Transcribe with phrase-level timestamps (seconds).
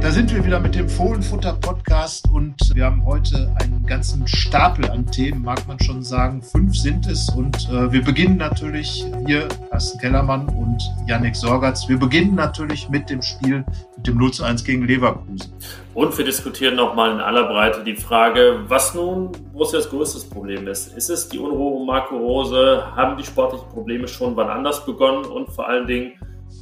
[0.00, 4.88] Da sind wir wieder mit dem Fohlenfutter Podcast und wir haben heute einen ganzen Stapel
[4.88, 6.40] an Themen, mag man schon sagen.
[6.40, 11.88] Fünf sind es und äh, wir beginnen natürlich hier, Carsten Kellermann und Yannick Sorgatz.
[11.88, 13.64] Wir beginnen natürlich mit dem Spiel
[13.96, 15.52] mit dem 0 zu 1 gegen Leverkusen.
[15.94, 20.96] Und wir diskutieren nochmal in aller Breite die Frage, was nun Borussias größtes Problem ist.
[20.96, 22.84] Ist es die Unruhe um Marco Rose?
[22.94, 25.24] Haben die sportlichen Probleme schon wann anders begonnen?
[25.24, 26.12] Und vor allen Dingen,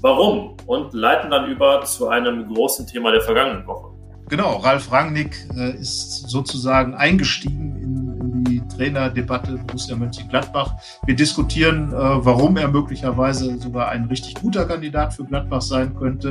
[0.06, 0.56] warum?
[0.66, 3.90] Und leiten dann über zu einem großen Thema der vergangenen Woche.
[4.28, 10.74] Genau, Ralf Rangnick äh, ist sozusagen eingestiegen in, die Trainerdebatte Borussia Mönchengladbach.
[11.04, 16.30] Wir diskutieren, äh, warum er möglicherweise sogar ein richtig guter Kandidat für Gladbach sein könnte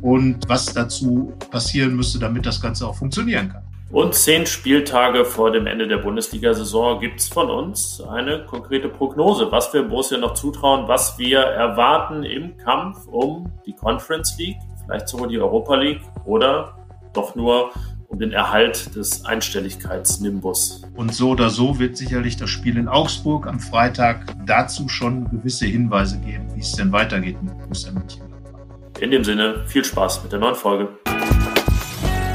[0.00, 3.62] und was dazu passieren müsste, damit das Ganze auch funktionieren kann.
[3.90, 9.50] Und zehn Spieltage vor dem Ende der Bundesliga-Saison gibt es von uns eine konkrete Prognose,
[9.50, 15.08] was wir Borussia noch zutrauen, was wir erwarten im Kampf um die Conference League, vielleicht
[15.08, 16.76] sogar die Europa League oder
[17.14, 17.70] doch nur
[18.08, 20.82] um den Erhalt des Einstelligkeitsnimbus.
[20.94, 25.64] Und so oder so wird sicherlich das Spiel in Augsburg am Freitag dazu schon gewisse
[25.64, 29.00] Hinweise geben, wie es denn weitergeht mit Borussia Mönchengladbach.
[29.00, 30.88] In dem Sinne, viel Spaß mit der neuen Folge.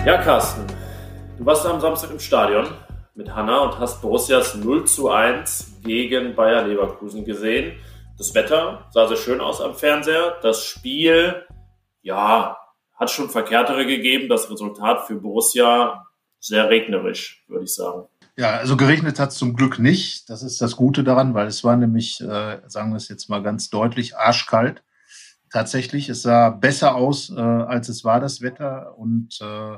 [0.06, 0.66] Ja, Carsten,
[1.38, 2.68] Du warst am Samstag im Stadion
[3.16, 7.74] mit Hanna und hast Borussias 0 zu 1 gegen Bayer Leverkusen gesehen.
[8.20, 10.38] Das Wetter sah sehr schön aus am Fernseher.
[10.44, 11.44] Das Spiel,
[12.04, 12.58] ja,
[12.94, 14.30] hat schon verkehrtere gegeben.
[14.30, 16.06] Das Resultat für Borussia
[16.40, 18.08] sehr regnerisch, würde ich sagen.
[18.38, 20.30] Ja, also geregnet hat es zum Glück nicht.
[20.30, 23.42] Das ist das Gute daran, weil es war nämlich, äh, sagen wir es jetzt mal
[23.42, 24.84] ganz deutlich, arschkalt.
[25.54, 28.98] Tatsächlich, es sah besser aus, äh, als es war, das Wetter.
[28.98, 29.78] Und äh,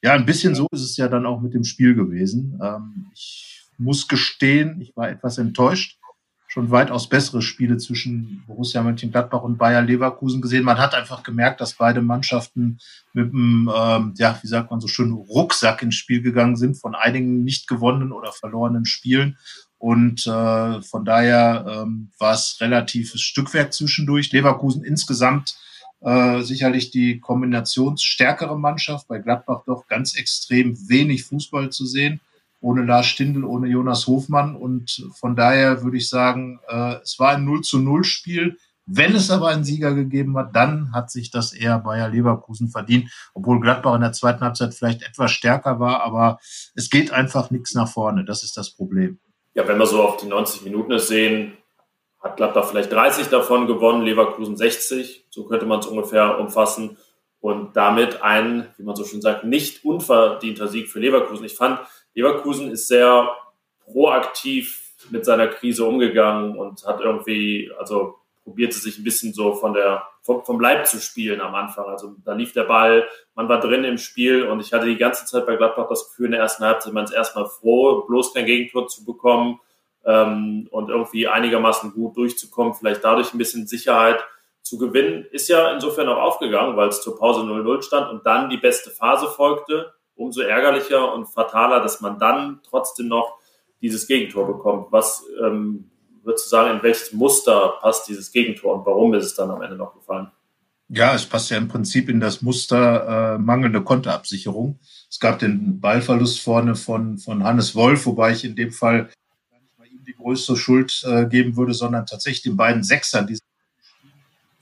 [0.00, 2.60] ja, ein bisschen so ist es ja dann auch mit dem Spiel gewesen.
[2.62, 5.98] Ähm, ich muss gestehen, ich war etwas enttäuscht.
[6.46, 10.62] Schon weitaus bessere Spiele zwischen Borussia Mönchengladbach und Bayer Leverkusen gesehen.
[10.62, 12.78] Man hat einfach gemerkt, dass beide Mannschaften
[13.12, 16.94] mit einem, ähm, ja, wie sagt man so schön, Rucksack ins Spiel gegangen sind von
[16.94, 19.38] einigen nicht gewonnenen oder verlorenen Spielen.
[19.86, 24.32] Und äh, von daher ähm, war es relatives Stückwerk zwischendurch.
[24.32, 25.56] Leverkusen insgesamt
[26.00, 32.20] äh, sicherlich die kombinationsstärkere Mannschaft, bei Gladbach doch ganz extrem wenig Fußball zu sehen,
[32.60, 34.56] ohne Lars Stindl, ohne Jonas Hofmann.
[34.56, 38.58] Und von daher würde ich sagen, äh, es war ein 0 zu 0 Spiel.
[38.86, 43.08] Wenn es aber einen Sieger gegeben hat, dann hat sich das eher Bayer Leverkusen verdient,
[43.34, 46.40] obwohl Gladbach in der zweiten Halbzeit vielleicht etwas stärker war, aber
[46.74, 48.24] es geht einfach nichts nach vorne.
[48.24, 49.20] Das ist das Problem.
[49.56, 51.56] Ja, wenn wir so auf die 90 Minuten sehen,
[52.20, 56.98] hat Gladbach vielleicht 30 davon gewonnen, Leverkusen 60, so könnte man es ungefähr umfassen.
[57.40, 61.46] Und damit ein, wie man so schön sagt, nicht unverdienter Sieg für Leverkusen.
[61.46, 61.80] Ich fand,
[62.12, 63.34] Leverkusen ist sehr
[63.86, 69.72] proaktiv mit seiner Krise umgegangen und hat irgendwie, also probierte sich ein bisschen so von
[69.72, 71.86] der, vom, vom Leib zu spielen am Anfang.
[71.86, 75.24] Also da lief der Ball, man war drin im Spiel und ich hatte die ganze
[75.24, 78.44] Zeit bei Gladbach das Gefühl, in der ersten Halbzeit man ist erstmal froh, bloß kein
[78.44, 79.60] Gegentor zu bekommen
[80.04, 84.18] ähm, und irgendwie einigermaßen gut durchzukommen, vielleicht dadurch ein bisschen Sicherheit
[84.62, 88.50] zu gewinnen, ist ja insofern auch aufgegangen, weil es zur Pause 0-0 stand und dann
[88.50, 89.92] die beste Phase folgte.
[90.16, 93.38] Umso ärgerlicher und fataler, dass man dann trotzdem noch
[93.82, 94.90] dieses Gegentor bekommt.
[94.90, 95.90] Was ähm,
[96.26, 99.62] würdest du sagen, in welches Muster passt dieses Gegentor und warum ist es dann am
[99.62, 100.30] Ende noch gefallen?
[100.88, 104.78] Ja, es passt ja im Prinzip in das Muster äh, mangelnde Konterabsicherung.
[105.10, 109.10] Es gab den Ballverlust vorne von, von Hannes Wolf, wobei ich in dem Fall
[110.06, 113.38] die größte Schuld äh, geben würde, sondern tatsächlich den beiden Sechsern, die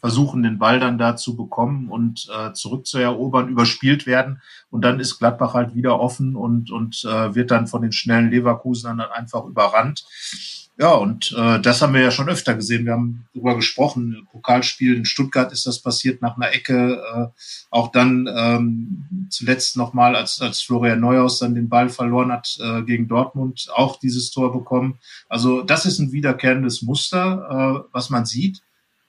[0.00, 4.42] versuchen, den Ball dann da zu bekommen und äh, zurückzuerobern, überspielt werden.
[4.70, 8.30] Und dann ist Gladbach halt wieder offen und, und äh, wird dann von den schnellen
[8.30, 10.04] Leverkusenern dann einfach überrannt.
[10.76, 12.84] Ja, und äh, das haben wir ja schon öfter gesehen.
[12.84, 14.26] Wir haben darüber gesprochen.
[14.32, 17.00] Pokalspiel in Stuttgart ist das passiert nach einer Ecke.
[17.14, 17.26] Äh,
[17.70, 22.82] auch dann ähm, zuletzt nochmal, als, als Florian Neuhaus dann den Ball verloren hat äh,
[22.82, 24.98] gegen Dortmund, auch dieses Tor bekommen.
[25.28, 28.60] Also das ist ein wiederkehrendes Muster, äh, was man sieht.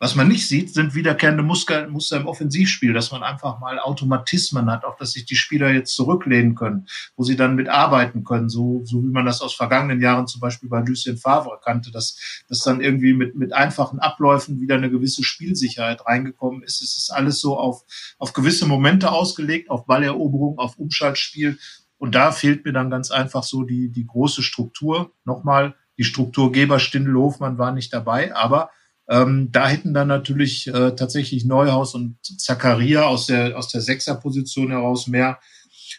[0.06, 4.70] Was man nicht sieht, sind wiederkehrende Muster, Muster im Offensivspiel, dass man einfach mal Automatismen
[4.70, 6.86] hat, auf dass sich die Spieler jetzt zurücklehnen können,
[7.16, 10.70] wo sie dann mitarbeiten können, so, so wie man das aus vergangenen Jahren zum Beispiel
[10.70, 15.24] bei Lucien Favre kannte, dass, dass dann irgendwie mit, mit einfachen Abläufen wieder eine gewisse
[15.24, 16.84] Spielsicherheit reingekommen ist.
[16.84, 17.84] Es ist alles so auf,
[18.20, 21.58] auf gewisse Momente ausgelegt, auf Balleroberung, auf Umschaltspiel.
[21.98, 25.14] Und da fehlt mir dann ganz einfach so die, die große Struktur.
[25.24, 28.70] Nochmal, die Strukturgeber Stindl Hofmann war nicht dabei, aber
[29.08, 34.72] ähm, da hätten dann natürlich äh, tatsächlich Neuhaus und Zakaria aus der, aus der Sechserposition
[34.72, 35.40] heraus mehr,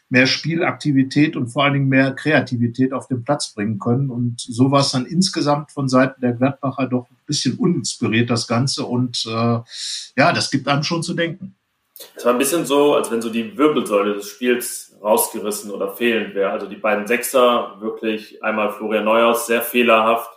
[0.08, 4.10] mehr Spielaktivität und vor allen Dingen mehr Kreativität auf den Platz bringen können.
[4.10, 8.48] Und so war es dann insgesamt von Seiten der Gladbacher doch ein bisschen uninspiriert, das
[8.48, 8.84] Ganze.
[8.84, 11.56] Und äh, ja, das gibt einem schon zu denken.
[12.14, 16.34] Es war ein bisschen so, als wenn so die Wirbelsäule des Spiels rausgerissen oder fehlend
[16.34, 16.50] wäre.
[16.50, 20.30] Also die beiden Sechser, wirklich einmal Florian Neuhaus, sehr fehlerhaft,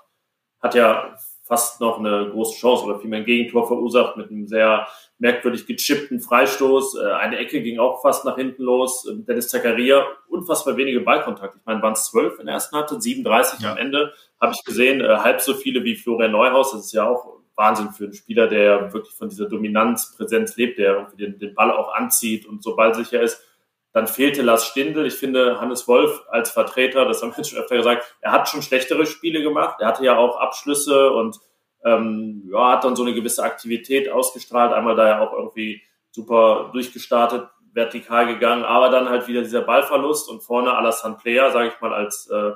[0.61, 1.15] hat ja
[1.49, 4.87] fast noch eine große Chance oder vielmehr ein Gegentor verursacht mit einem sehr
[5.17, 6.97] merkwürdig gechippten Freistoß.
[6.99, 9.07] Äh, eine Ecke ging auch fast nach hinten los.
[9.09, 11.57] Ähm, Dennis Zakaria, unfassbar wenige Ballkontakte.
[11.59, 13.71] Ich meine, waren es zwölf in der ersten Halbzeit, 37 ja.
[13.71, 14.13] am Ende.
[14.39, 16.71] Habe ich gesehen, äh, halb so viele wie Florian Neuhaus.
[16.71, 20.77] Das ist ja auch Wahnsinn für einen Spieler, der wirklich von dieser Dominanz, Präsenz lebt,
[20.77, 23.43] der irgendwie den, den Ball auch anzieht und so ballsicher ist.
[23.91, 25.05] Dann fehlte Lars Stindl.
[25.05, 28.61] Ich finde, Hannes Wolf als Vertreter, das haben wir schon öfter gesagt, er hat schon
[28.61, 29.77] schlechtere Spiele gemacht.
[29.79, 31.39] Er hatte ja auch Abschlüsse und
[31.83, 34.73] ähm, ja, hat dann so eine gewisse Aktivität ausgestrahlt.
[34.73, 35.81] Einmal da ja auch irgendwie
[36.11, 41.69] super durchgestartet, vertikal gegangen, aber dann halt wieder dieser Ballverlust und vorne Alassane Player, sage
[41.69, 42.51] ich mal, als äh,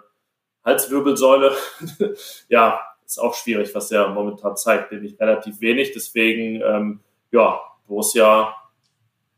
[0.65, 1.55] Halswirbelsäule.
[2.49, 5.91] ja, ist auch schwierig, was er momentan zeigt, nämlich relativ wenig.
[5.93, 6.99] Deswegen, ähm,
[7.31, 8.55] ja, Borussia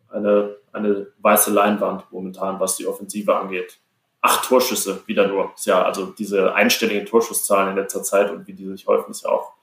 [0.09, 3.79] eine, eine weiße Leinwand momentan, was die Offensive angeht.
[4.21, 5.53] Acht Torschüsse wieder nur.
[5.63, 9.29] Ja, also diese einstelligen Torschusszahlen in letzter Zeit und wie die sich häufen, ist ja
[9.29, 9.53] auch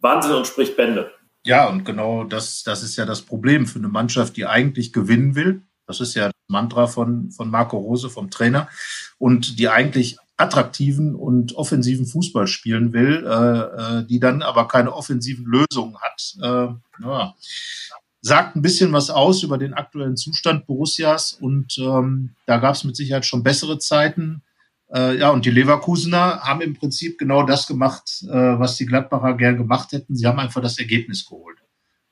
[0.00, 1.12] Wahnsinn und spricht Bände.
[1.42, 5.34] Ja, und genau das, das ist ja das Problem für eine Mannschaft, die eigentlich gewinnen
[5.34, 5.62] will.
[5.86, 8.68] Das ist ja das Mantra von, von Marco Rose, vom Trainer.
[9.18, 14.92] Und die eigentlich attraktiven und offensiven Fußball spielen will, äh, äh, die dann aber keine
[14.92, 16.34] offensiven Lösungen hat.
[16.42, 17.34] Äh, ja.
[18.22, 22.84] Sagt ein bisschen was aus über den aktuellen Zustand Borussias und ähm, da gab es
[22.84, 24.42] mit Sicherheit schon bessere Zeiten.
[24.92, 29.34] Äh, ja, und die Leverkusener haben im Prinzip genau das gemacht, äh, was die Gladbacher
[29.34, 30.16] gern gemacht hätten.
[30.16, 31.60] Sie haben einfach das Ergebnis geholt.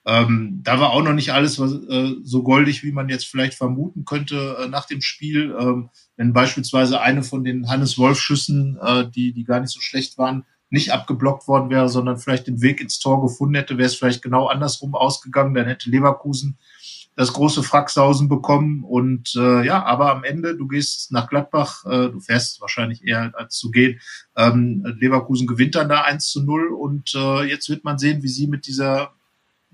[0.08, 3.52] Ähm, da war auch noch nicht alles was, äh, so goldig, wie man jetzt vielleicht
[3.52, 5.54] vermuten könnte äh, nach dem Spiel.
[5.60, 10.16] Ähm, wenn beispielsweise eine von den Hannes Wolf-Schüssen, äh, die, die gar nicht so schlecht
[10.16, 13.94] waren, nicht abgeblockt worden wäre, sondern vielleicht den Weg ins Tor gefunden hätte, wäre es
[13.94, 15.54] vielleicht genau andersrum ausgegangen.
[15.54, 16.58] Dann hätte Leverkusen
[17.18, 18.84] das große Fracksausen bekommen.
[18.84, 23.32] Und äh, ja, aber am Ende, du gehst nach Gladbach, äh, du fährst wahrscheinlich eher
[23.34, 24.00] als zu gehen.
[24.36, 28.28] Ähm, Leverkusen gewinnt dann da 1 zu 0 und äh, jetzt wird man sehen, wie
[28.28, 29.10] sie mit dieser,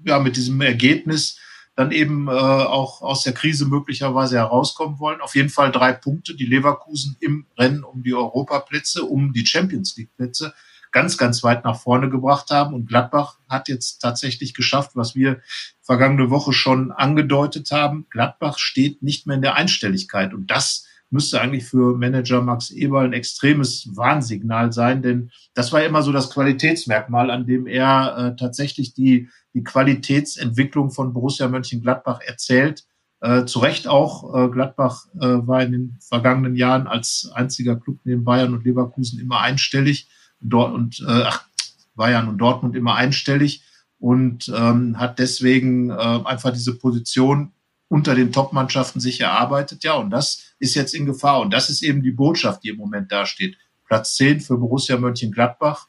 [0.05, 1.38] ja, mit diesem Ergebnis
[1.76, 5.20] dann eben äh, auch aus der Krise möglicherweise herauskommen wollen.
[5.20, 9.97] Auf jeden Fall drei Punkte, die Leverkusen im Rennen um die Europaplätze, um die Champions
[9.99, 10.55] League Plätze
[10.94, 12.73] ganz, ganz weit nach vorne gebracht haben.
[12.73, 15.41] Und Gladbach hat jetzt tatsächlich geschafft, was wir
[15.82, 18.06] vergangene Woche schon angedeutet haben.
[18.11, 20.32] Gladbach steht nicht mehr in der Einstelligkeit.
[20.32, 25.85] Und das müsste eigentlich für Manager Max Eberl ein extremes Warnsignal sein, denn das war
[25.85, 32.20] immer so das Qualitätsmerkmal, an dem er äh, tatsächlich die, die Qualitätsentwicklung von Borussia Mönchengladbach
[32.25, 32.85] erzählt.
[33.20, 37.99] Äh, zu Recht auch, äh, Gladbach äh, war in den vergangenen Jahren als einziger Club
[38.05, 40.08] neben Bayern und Leverkusen immer einstellig.
[40.44, 41.46] Dort und äh, ach,
[41.94, 43.62] Bayern und Dortmund immer einstellig
[43.99, 47.52] und ähm, hat deswegen äh, einfach diese Position
[47.88, 49.85] unter den Top-Mannschaften sich erarbeitet.
[49.85, 51.41] Ja, und das ist jetzt in Gefahr.
[51.41, 53.56] Und das ist eben die Botschaft, die im Moment dasteht.
[53.87, 55.88] Platz 10 für Borussia Mönchengladbach.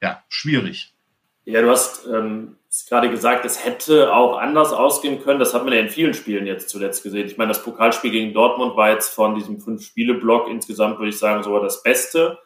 [0.00, 0.94] Ja, schwierig.
[1.44, 2.56] Ja, du hast ähm,
[2.88, 5.40] gerade gesagt, es hätte auch anders ausgehen können.
[5.40, 7.26] Das hat man ja in vielen Spielen jetzt zuletzt gesehen.
[7.26, 11.42] Ich meine, das Pokalspiel gegen Dortmund war jetzt von diesem Fünf-Spiele-Block insgesamt, würde ich sagen,
[11.42, 12.38] sogar das Beste.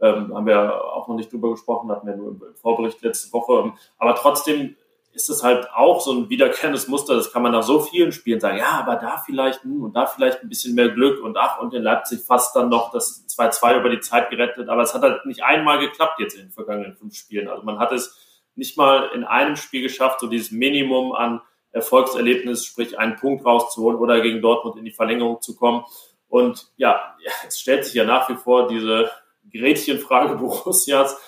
[0.00, 3.72] Ähm, haben wir auch noch nicht drüber gesprochen, hatten wir nur im Vorbericht letzte Woche.
[3.98, 4.76] Aber trotzdem
[5.14, 7.14] ist es halt auch so ein wiederkehrendes Muster.
[7.14, 8.58] Das kann man nach so vielen Spielen sagen.
[8.58, 11.72] Ja, aber da vielleicht hm, und da vielleicht ein bisschen mehr Glück und ach, und
[11.72, 14.68] in Leipzig fast dann noch das 2-2 über die Zeit gerettet.
[14.68, 17.48] Aber es hat halt nicht einmal geklappt jetzt in den vergangenen fünf Spielen.
[17.48, 18.18] Also man hat es
[18.56, 23.98] nicht mal in einem Spiel geschafft, so dieses Minimum an Erfolgserlebnis, sprich einen Punkt rauszuholen
[23.98, 25.84] oder gegen Dortmund in die Verlängerung zu kommen.
[26.28, 29.10] Und ja, es stellt sich ja nach wie vor diese
[29.54, 31.18] Gretchenfrage Borussias,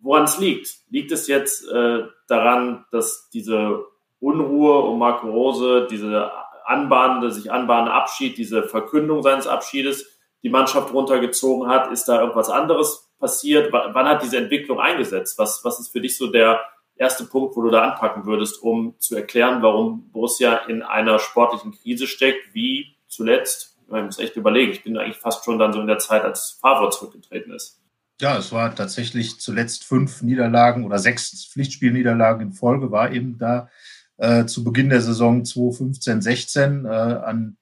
[0.00, 0.68] woran es liegt.
[0.90, 3.84] Liegt es jetzt äh, daran, dass diese
[4.20, 6.30] Unruhe um Marco Rose, diese
[6.64, 10.06] anbahnende, sich anbahnende Abschied, diese Verkündung seines Abschiedes
[10.42, 11.90] die Mannschaft runtergezogen hat?
[11.92, 13.72] Ist da irgendwas anderes passiert?
[13.72, 15.38] W wann hat diese Entwicklung eingesetzt?
[15.38, 16.60] Was, was ist für dich so der
[16.96, 21.72] erste Punkt, wo du da anpacken würdest, um zu erklären, warum Borussia in einer sportlichen
[21.72, 24.72] Krise steckt, wie zuletzt man muss echt überlegen.
[24.72, 27.80] Ich bin eigentlich fast schon dann so in der Zeit, als Favre zurückgetreten ist.
[28.20, 33.68] Ja, es war tatsächlich zuletzt fünf Niederlagen oder sechs Pflichtspielniederlagen in Folge, war eben da
[34.16, 37.58] äh, zu Beginn der Saison 2015, 16 äh, an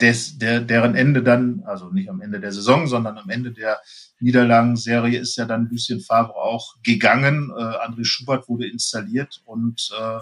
[0.00, 3.80] des, der, deren Ende dann, also nicht am Ende der Saison, sondern am Ende der
[4.20, 7.52] Niederlagenserie ist ja dann Lucien Favre auch gegangen.
[7.56, 10.18] Äh, André Schubert wurde installiert und äh,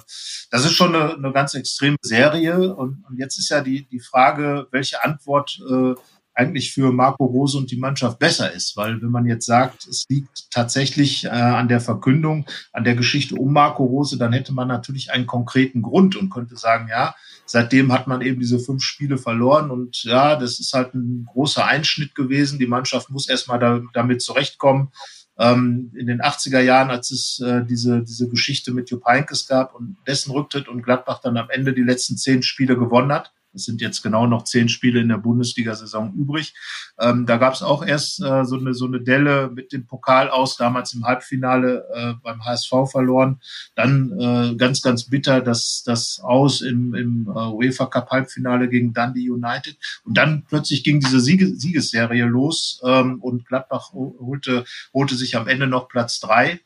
[0.51, 2.75] das ist schon eine, eine ganz extreme Serie.
[2.75, 5.95] Und, und jetzt ist ja die, die Frage, welche Antwort äh,
[6.43, 8.77] eigentlich für Marco Rose und die Mannschaft besser ist.
[8.77, 13.37] Weil wenn man jetzt sagt, es liegt tatsächlich äh, an der Verkündung, an der Geschichte
[13.37, 17.15] um Marco Rose, dann hätte man natürlich einen konkreten Grund und könnte sagen, ja,
[17.47, 21.65] seitdem hat man eben diese fünf Spiele verloren und ja, das ist halt ein großer
[21.65, 22.59] Einschnitt gewesen.
[22.59, 24.89] Die Mannschaft muss erstmal da, damit zurechtkommen.
[25.39, 29.75] Ähm, in den 80er Jahren, als es äh, diese, diese Geschichte mit Jupp Heynckes gab
[29.75, 33.65] und dessen Rücktritt und Gladbach dann am Ende die letzten zehn Spiele gewonnen hat, es
[33.65, 36.55] sind jetzt genau noch zehn Spiele in der Bundesliga-Saison übrig.
[36.99, 40.31] Ähm, da gab es auch erst äh, so, eine, so eine Delle mit dem Pokal
[40.31, 43.41] aus, damals im Halbfinale äh, beim HSV verloren.
[43.75, 48.95] Dann äh, ganz, ganz bitter das, das Aus im, im äh, UEFA Cup Halbfinale gegen
[48.95, 49.77] Dundee United.
[50.05, 55.49] Und dann plötzlich ging diese Siege, Siegesserie los ähm, und Gladbach holte, holte sich am
[55.49, 56.61] Ende noch Platz drei.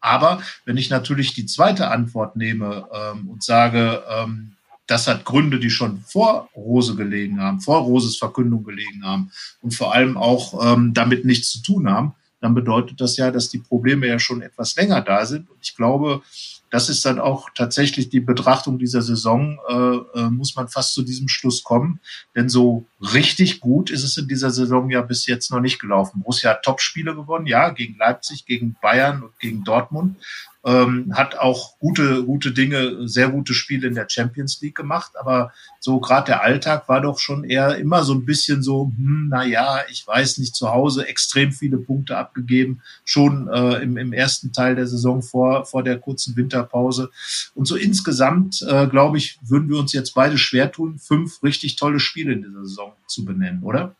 [0.00, 4.57] Aber wenn ich natürlich die zweite Antwort nehme ähm, und sage, ähm,
[4.88, 9.30] das hat Gründe, die schon vor Rose gelegen haben, vor Roses Verkündung gelegen haben
[9.60, 13.50] und vor allem auch ähm, damit nichts zu tun haben, dann bedeutet das ja, dass
[13.50, 15.50] die Probleme ja schon etwas länger da sind.
[15.50, 16.22] Und ich glaube,
[16.70, 21.02] das ist dann auch tatsächlich die Betrachtung dieser Saison, äh, äh, muss man fast zu
[21.02, 22.00] diesem Schluss kommen.
[22.34, 26.20] Denn so richtig gut ist es in dieser Saison ja bis jetzt noch nicht gelaufen.
[26.20, 30.16] Borussia hat Topspiele gewonnen, ja, gegen Leipzig, gegen Bayern und gegen Dortmund
[30.64, 35.52] ähm, hat auch gute, gute Dinge, sehr gute Spiele in der Champions League gemacht, aber
[35.80, 39.44] so gerade der Alltag war doch schon eher immer so ein bisschen so, hm, na
[39.44, 44.52] ja, ich weiß nicht, zu Hause extrem viele Punkte abgegeben, schon äh, im, im ersten
[44.52, 47.10] Teil der Saison vor, vor der kurzen Winterpause.
[47.54, 51.76] Und so insgesamt, äh, glaube ich, würden wir uns jetzt beide schwer tun, fünf richtig
[51.76, 53.94] tolle Spiele in dieser Saison zu benennen, oder?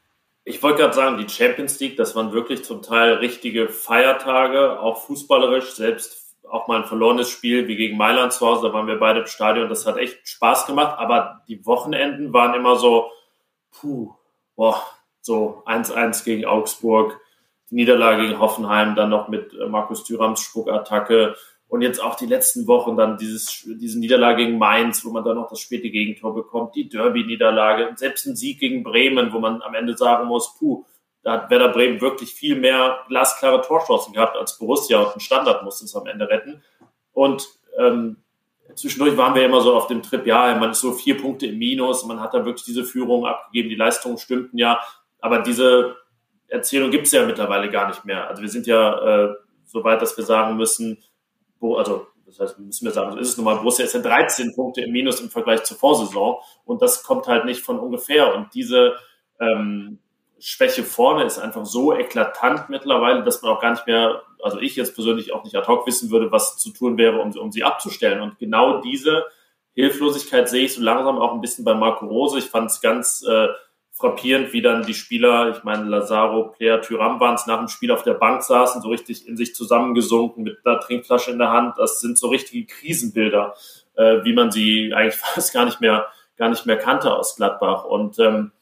[0.45, 5.03] Ich wollte gerade sagen, die Champions League, das waren wirklich zum Teil richtige Feiertage, auch
[5.03, 8.99] fußballerisch, selbst auch mal ein verlorenes Spiel wie gegen Mailand zu Hause, da waren wir
[8.99, 13.11] beide im Stadion, das hat echt Spaß gemacht, aber die Wochenenden waren immer so,
[13.71, 14.15] puh,
[14.57, 14.83] boah,
[15.21, 17.21] so 1-1 gegen Augsburg,
[17.71, 21.37] die Niederlage gegen Hoffenheim, dann noch mit äh, Markus Thürams Spuckattacke
[21.69, 25.37] und jetzt auch die letzten Wochen dann dieses, diese Niederlage gegen Mainz, wo man dann
[25.37, 29.75] noch das späte Gegentor bekommt, die Derby-Niederlage, selbst ein Sieg gegen Bremen, wo man am
[29.75, 30.85] Ende sagen muss, puh,
[31.23, 35.63] da hat Werder Bremen wirklich viel mehr glasklare Torchancen gehabt als Borussia und ein Standard
[35.63, 36.63] musste es am Ende retten.
[37.13, 37.47] Und
[37.79, 38.17] ähm,
[38.75, 41.59] zwischendurch waren wir immer so auf dem Trip, ja, man ist so vier Punkte im
[41.59, 44.81] Minus, man hat da wirklich diese Führung abgegeben, die Leistungen stimmten ja,
[45.21, 45.97] aber diese
[46.47, 48.27] Erzählung gibt es ja mittlerweile gar nicht mehr.
[48.29, 49.35] Also wir sind ja äh,
[49.67, 51.03] so weit, dass wir sagen müssen,
[51.61, 54.55] also das heißt, müssen wir sagen, so ist es nun mal, Borussia ist ja 13
[54.55, 58.53] Punkte im Minus im Vergleich zur Vorsaison und das kommt halt nicht von ungefähr und
[58.55, 58.97] diese
[59.41, 59.99] ähm,
[60.41, 64.77] Schwäche vorne ist einfach so eklatant mittlerweile, dass man auch gar nicht mehr, also ich
[64.77, 67.65] jetzt persönlich auch nicht ad hoc wissen würde, was zu tun wäre, um, um sie
[67.65, 68.21] abzustellen.
[68.21, 69.27] Und genau diese
[69.75, 72.39] Hilflosigkeit sehe ich so langsam auch ein bisschen bei Marco Rose.
[72.39, 73.49] Ich fand es ganz äh,
[73.99, 77.91] frappierend, wie dann die Spieler, ich meine Lazaro, Player, Tyram waren es nach dem Spiel
[77.91, 81.79] auf der Bank saßen, so richtig in sich zusammengesunken mit einer Trinkflasche in der Hand.
[81.79, 83.55] Das sind so richtige Krisenbilder,
[83.97, 87.85] äh, wie man sie eigentlich fast gar nicht mehr, gar nicht mehr kannte aus Gladbach.
[87.85, 88.53] Und ähm,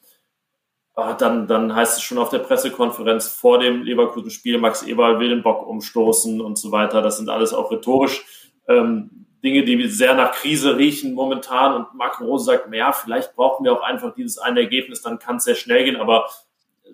[0.99, 5.29] Ah, dann, dann heißt es schon auf der Pressekonferenz vor dem Leverkusen-Spiel, Max Eberl will
[5.29, 7.03] den Bock umstoßen und so weiter.
[7.03, 8.25] Das sind alles auch rhetorisch
[8.67, 11.75] ähm, Dinge, die sehr nach Krise riechen momentan.
[11.75, 15.37] Und Marc Rose sagt, ja, vielleicht brauchen wir auch einfach dieses eine Ergebnis, dann kann
[15.37, 15.97] es sehr schnell gehen.
[15.97, 16.29] Aber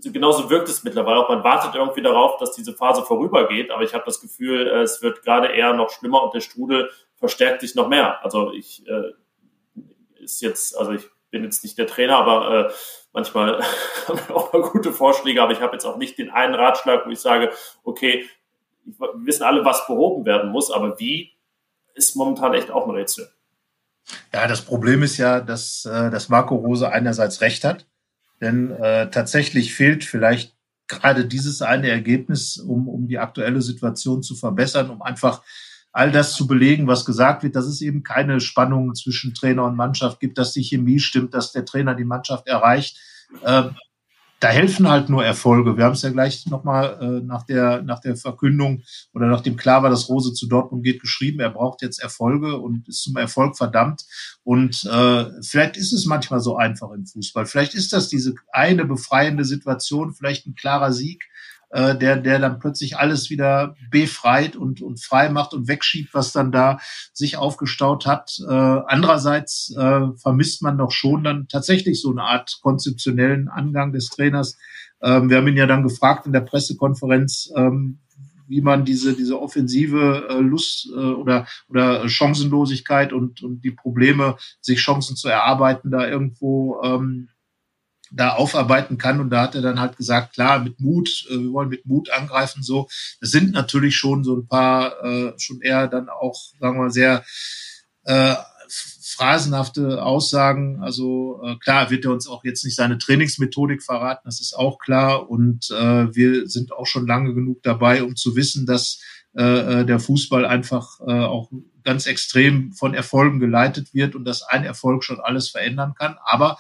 [0.02, 1.30] genauso wirkt es mittlerweile auch.
[1.30, 3.72] Man wartet irgendwie darauf, dass diese Phase vorübergeht.
[3.72, 6.90] Aber ich habe das Gefühl, äh, es wird gerade eher noch schlimmer und der Strudel
[7.16, 8.24] verstärkt sich noch mehr.
[8.24, 9.12] Also ich äh,
[10.22, 12.74] ist jetzt, also ich bin jetzt nicht der Trainer, aber äh,
[13.14, 13.62] manchmal
[14.08, 17.06] haben wir auch mal gute Vorschläge, aber ich habe jetzt auch nicht den einen Ratschlag,
[17.06, 17.52] wo ich sage,
[17.84, 18.26] okay,
[18.86, 21.33] wir wissen alle, was behoben werden muss, aber wie
[21.94, 23.30] ist momentan echt auch ein Rätsel.
[24.34, 27.88] Ja, das Problem ist ja, dass, äh, dass Marco Rose einerseits recht hat,
[28.42, 30.56] denn äh, tatsächlich fehlt vielleicht
[30.88, 35.42] gerade dieses eine Ergebnis, um, um die aktuelle Situation zu verbessern, um einfach
[35.94, 39.76] all das zu belegen, was gesagt wird, dass es eben keine Spannungen zwischen Trainer und
[39.76, 42.98] Mannschaft gibt, dass die Chemie stimmt, dass der Trainer die Mannschaft erreicht.
[43.46, 43.76] Ähm,
[44.40, 45.78] da helfen halt nur Erfolge.
[45.78, 49.84] Wir haben es ja gleich nochmal äh, nach, der, nach der Verkündung oder nachdem klar
[49.84, 53.56] war, dass Rose zu Dortmund geht, geschrieben, er braucht jetzt Erfolge und ist zum Erfolg
[53.56, 54.04] verdammt.
[54.44, 57.46] Und äh, vielleicht ist es manchmal so einfach im Fußball.
[57.46, 61.24] Vielleicht ist das diese eine befreiende Situation, vielleicht ein klarer Sieg
[61.74, 66.32] äh, der, der dann plötzlich alles wieder befreit und, und frei macht und wegschiebt, was
[66.32, 66.80] dann da
[67.14, 68.38] sich aufgestaut hat.
[68.48, 74.10] Äh, andererseits äh, vermisst man doch schon dann tatsächlich so eine Art konzeptionellen Angang des
[74.10, 74.58] Trainers.
[75.02, 78.00] Ähm, wir haben ihn ja dann gefragt in der Pressekonferenz, ähm,
[78.48, 84.38] wie man diese, diese offensive äh, Lust äh, oder, oder Chancenlosigkeit und, und die Probleme,
[84.62, 87.30] sich Chancen zu erarbeiten, da irgendwo ähm,
[88.14, 89.20] da aufarbeiten kann.
[89.20, 92.10] Und da hat er dann halt gesagt, klar, mit Mut, äh, wir wollen mit Mut
[92.12, 92.64] angreifen.
[92.64, 92.88] So,
[93.20, 96.92] das sind natürlich schon so ein paar, äh, schon eher dann auch, sagen wir mal,
[96.92, 97.26] sehr
[98.04, 98.36] äh,
[99.02, 100.82] phrasenhafte Aussagen.
[100.82, 104.80] Also äh, klar wird er uns auch jetzt nicht seine Trainingsmethodik verraten, das ist auch
[104.80, 105.30] klar.
[105.30, 109.02] Und äh, wir sind auch schon lange genug dabei, um zu wissen, dass
[109.34, 111.50] äh, der Fußball einfach äh, auch
[111.84, 116.18] ganz extrem von Erfolgen geleitet wird und dass ein Erfolg schon alles verändern kann.
[116.24, 116.58] Aber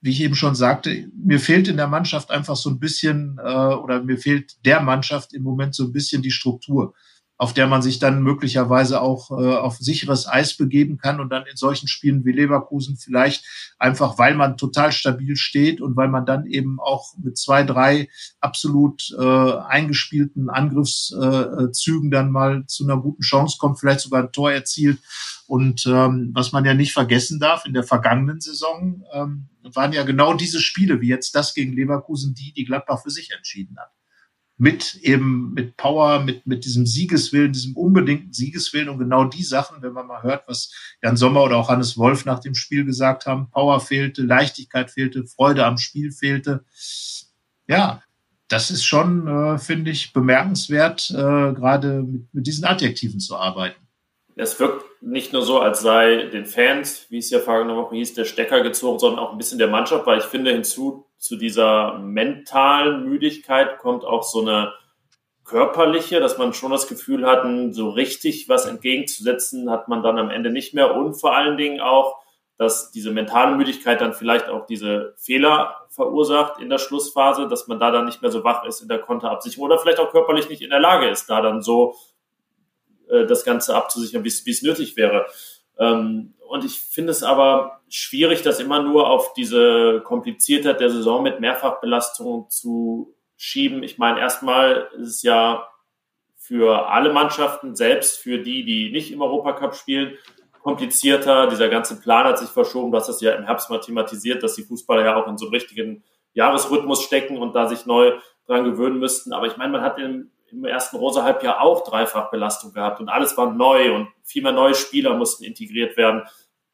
[0.00, 3.74] wie ich eben schon sagte, mir fehlt in der Mannschaft einfach so ein bisschen äh,
[3.74, 6.94] oder mir fehlt der Mannschaft im Moment so ein bisschen die Struktur
[7.38, 11.46] auf der man sich dann möglicherweise auch äh, auf sicheres Eis begeben kann und dann
[11.46, 13.44] in solchen Spielen wie Leverkusen vielleicht
[13.78, 18.08] einfach, weil man total stabil steht und weil man dann eben auch mit zwei, drei
[18.40, 24.32] absolut äh, eingespielten Angriffszügen äh, dann mal zu einer guten Chance kommt, vielleicht sogar ein
[24.32, 24.98] Tor erzielt.
[25.46, 30.02] Und ähm, was man ja nicht vergessen darf, in der vergangenen Saison ähm, waren ja
[30.02, 33.90] genau diese Spiele, wie jetzt das gegen Leverkusen, die die Gladbach für sich entschieden hat
[34.58, 39.80] mit eben mit Power, mit, mit diesem Siegeswillen, diesem unbedingten Siegeswillen und genau die Sachen,
[39.82, 43.26] wenn man mal hört, was Jan Sommer oder auch Hannes Wolf nach dem Spiel gesagt
[43.26, 46.64] haben, Power fehlte, Leichtigkeit fehlte, Freude am Spiel fehlte.
[47.68, 48.02] Ja,
[48.48, 53.87] das ist schon, äh, finde ich, bemerkenswert, äh, gerade mit, mit diesen Adjektiven zu arbeiten.
[54.40, 58.14] Es wirkt nicht nur so, als sei den Fans, wie es ja vergangene Woche hieß,
[58.14, 61.98] der Stecker gezogen, sondern auch ein bisschen der Mannschaft, weil ich finde, hinzu zu dieser
[61.98, 64.72] mentalen Müdigkeit kommt auch so eine
[65.42, 70.30] körperliche, dass man schon das Gefühl hat, so richtig was entgegenzusetzen hat man dann am
[70.30, 70.94] Ende nicht mehr.
[70.94, 72.18] Und vor allen Dingen auch,
[72.58, 77.80] dass diese mentale Müdigkeit dann vielleicht auch diese Fehler verursacht in der Schlussphase, dass man
[77.80, 80.62] da dann nicht mehr so wach ist in der Konterabsicherung oder vielleicht auch körperlich nicht
[80.62, 81.96] in der Lage ist, da dann so
[83.10, 85.26] äh, das Ganze abzusichern, wie es nötig wäre.
[85.78, 91.22] Ähm, und ich finde es aber schwierig, das immer nur auf diese Kompliziertheit der Saison
[91.22, 93.82] mit Mehrfachbelastung zu schieben.
[93.82, 95.68] Ich meine, erstmal ist es ja
[96.36, 100.16] für alle Mannschaften, selbst für die, die nicht im Europacup spielen,
[100.62, 101.46] komplizierter.
[101.46, 102.90] Dieser ganze Plan hat sich verschoben.
[102.90, 105.46] Du hast das ja im Herbst mal thematisiert, dass die Fußballer ja auch in so
[105.46, 109.32] einem richtigen Jahresrhythmus stecken und da sich neu dran gewöhnen müssten.
[109.32, 113.52] Aber ich meine, man hat im im ersten Rosa-Halbjahr auch Dreifachbelastung gehabt und alles war
[113.52, 116.22] neu und viel mehr neue Spieler mussten integriert werden.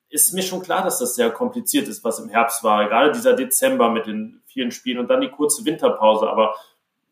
[0.09, 2.89] Ist mir schon klar, dass das sehr kompliziert ist, was im Herbst war.
[2.89, 6.29] Gerade dieser Dezember mit den vielen Spielen und dann die kurze Winterpause.
[6.29, 6.55] Aber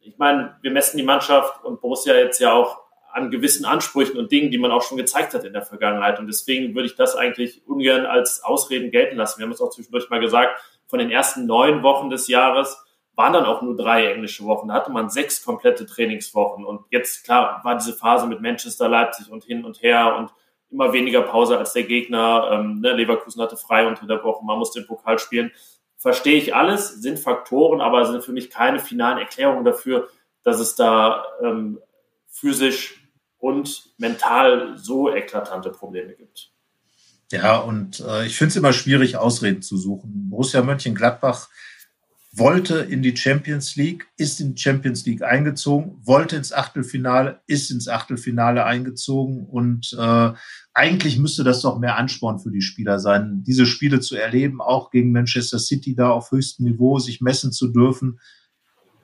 [0.01, 4.33] ich meine, wir messen die Mannschaft und Borussia jetzt ja auch an gewissen Ansprüchen und
[4.33, 6.18] Dingen, die man auch schon gezeigt hat in der Vergangenheit.
[6.18, 9.38] Und deswegen würde ich das eigentlich ungern als Ausreden gelten lassen.
[9.38, 12.82] Wir haben es auch zwischendurch mal gesagt, von den ersten neun Wochen des Jahres
[13.14, 14.68] waren dann auch nur drei englische Wochen.
[14.68, 16.64] Da hatte man sechs komplette Trainingswochen.
[16.64, 20.31] Und jetzt, klar, war diese Phase mit Manchester, Leipzig und hin und her und
[20.70, 22.48] immer weniger Pause als der Gegner.
[22.53, 25.53] Ähm, ne, Leverkusen hatte frei unter der Woche, man musste den Pokal spielen.
[25.98, 30.09] Verstehe ich alles, sind Faktoren, aber sind für mich keine finalen Erklärungen dafür,
[30.42, 31.79] dass es da ähm,
[32.29, 36.51] physisch und mental so eklatante Probleme gibt.
[37.31, 40.31] Ja, und äh, ich finde es immer schwierig, Ausreden zu suchen.
[40.31, 41.48] Borussia Mönchengladbach
[42.35, 47.71] wollte in die Champions League, ist in die Champions League eingezogen, wollte ins Achtelfinale, ist
[47.71, 50.33] ins Achtelfinale eingezogen und äh,
[50.73, 54.90] eigentlich müsste das doch mehr Ansporn für die Spieler sein, diese Spiele zu erleben, auch
[54.90, 58.18] gegen Manchester City da auf höchstem Niveau sich messen zu dürfen.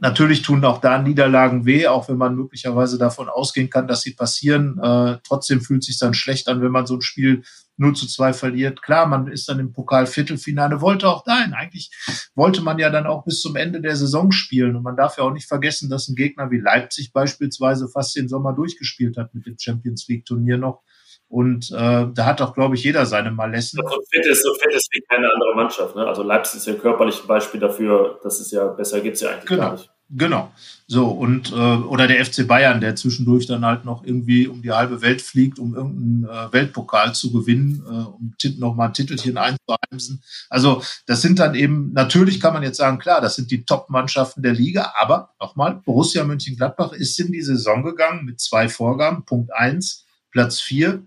[0.01, 4.15] Natürlich tun auch da Niederlagen weh, auch wenn man möglicherweise davon ausgehen kann, dass sie
[4.15, 4.79] passieren.
[4.79, 7.43] Äh, trotzdem fühlt es sich dann schlecht an, wenn man so ein Spiel
[7.79, 8.83] 0 zu 2 verliert.
[8.83, 11.55] Klar, man ist dann im Pokal-Viertelfinale, wollte auch dahin.
[11.55, 11.91] Eigentlich
[12.35, 14.77] wollte man ja dann auch bis zum Ende der Saison spielen.
[14.77, 18.29] Und man darf ja auch nicht vergessen, dass ein Gegner wie Leipzig beispielsweise fast den
[18.29, 20.83] Sommer durchgespielt hat mit dem Champions League-Turnier noch.
[21.29, 23.81] Und äh, da hat doch, glaube ich, jeder seine Malessen.
[23.87, 25.95] So fit ist, so fit ist wie keine andere Mannschaft.
[25.95, 26.07] Ne?
[26.07, 29.31] Also Leipzig ist ja körperlich ein Beispiel dafür, dass es ja besser gibt es ja
[29.31, 29.63] eigentlich genau.
[29.63, 29.91] gar nicht.
[30.11, 30.51] Genau.
[30.87, 34.73] So, und äh, oder der FC Bayern, der zwischendurch dann halt noch irgendwie um die
[34.73, 40.23] halbe Welt fliegt, um irgendeinen äh, Weltpokal zu gewinnen, äh, um nochmal ein Titelchen einzuheimsen.
[40.49, 44.43] Also, das sind dann eben, natürlich kann man jetzt sagen, klar, das sind die Top-Mannschaften
[44.43, 49.27] der Liga, aber nochmal, Borussia Mönchengladbach ist in die Saison gegangen mit zwei Vorgaben.
[49.27, 51.07] Punkt eins, Platz vier.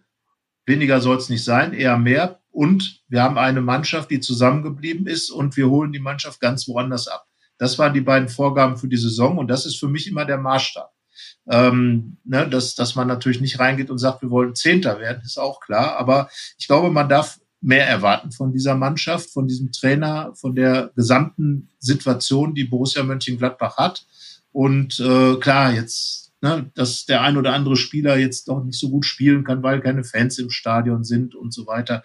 [0.68, 2.40] Weniger soll es nicht sein, eher mehr.
[2.52, 7.08] Und wir haben eine Mannschaft, die zusammengeblieben ist und wir holen die Mannschaft ganz woanders
[7.08, 7.26] ab
[7.62, 10.40] Das waren die beiden Vorgaben für die Saison und das ist für mich immer der
[10.40, 10.92] Maßstab.
[11.48, 15.38] Ähm, ne, dass, dass man natürlich nicht reingeht und sagt, wir wollen Zehnter werden, ist
[15.38, 15.96] auch klar.
[15.98, 20.90] Aber ich glaube, man darf mehr erwarten von dieser Mannschaft, von diesem Trainer, von der
[20.96, 24.08] gesamten Situation, die Borussia Mönchengladbach hat.
[24.52, 28.90] Und äh, klar, jetzt, ne, dass der ein oder andere Spieler jetzt doch nicht so
[28.90, 32.02] gut spielen kann, weil keine Fans im Stadion sind und so weiter.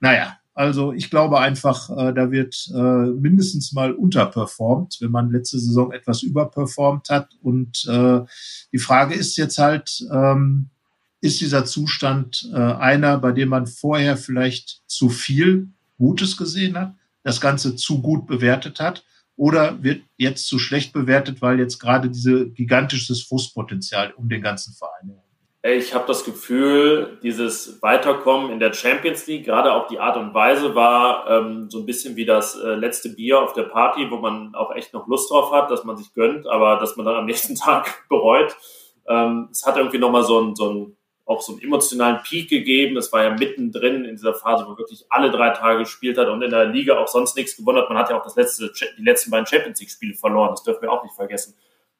[0.00, 5.58] Naja, also ich glaube einfach, äh, da wird äh, mindestens mal unterperformt, wenn man letzte
[5.58, 7.30] Saison etwas überperformt hat.
[7.40, 8.20] Und äh,
[8.70, 10.68] die Frage ist jetzt halt, ähm,
[11.22, 16.94] ist dieser Zustand äh, einer, bei dem man vorher vielleicht zu viel Gutes gesehen hat,
[17.22, 19.02] das Ganze zu gut bewertet hat,
[19.36, 24.74] oder wird jetzt zu schlecht bewertet, weil jetzt gerade diese gigantisches Frustpotenzial um den ganzen
[24.74, 25.12] Verein
[25.62, 30.32] ich habe das Gefühl, dieses Weiterkommen in der Champions League, gerade auch die Art und
[30.32, 34.16] Weise war ähm, so ein bisschen wie das äh, letzte Bier auf der Party, wo
[34.16, 37.16] man auch echt noch Lust drauf hat, dass man sich gönnt, aber dass man dann
[37.16, 38.56] am nächsten Tag bereut.
[39.06, 40.96] Ähm, es hat irgendwie nochmal so ein, so ein
[41.26, 42.96] auch so einen emotionalen Peak gegeben.
[42.96, 46.42] Es war ja mittendrin in dieser Phase, wo wirklich alle drei Tage gespielt hat und
[46.42, 47.88] in der Liga auch sonst nichts gewonnen hat.
[47.88, 50.50] Man hat ja auch das letzte, die letzten beiden Champions League Spiele verloren.
[50.50, 51.54] Das dürfen wir auch nicht vergessen.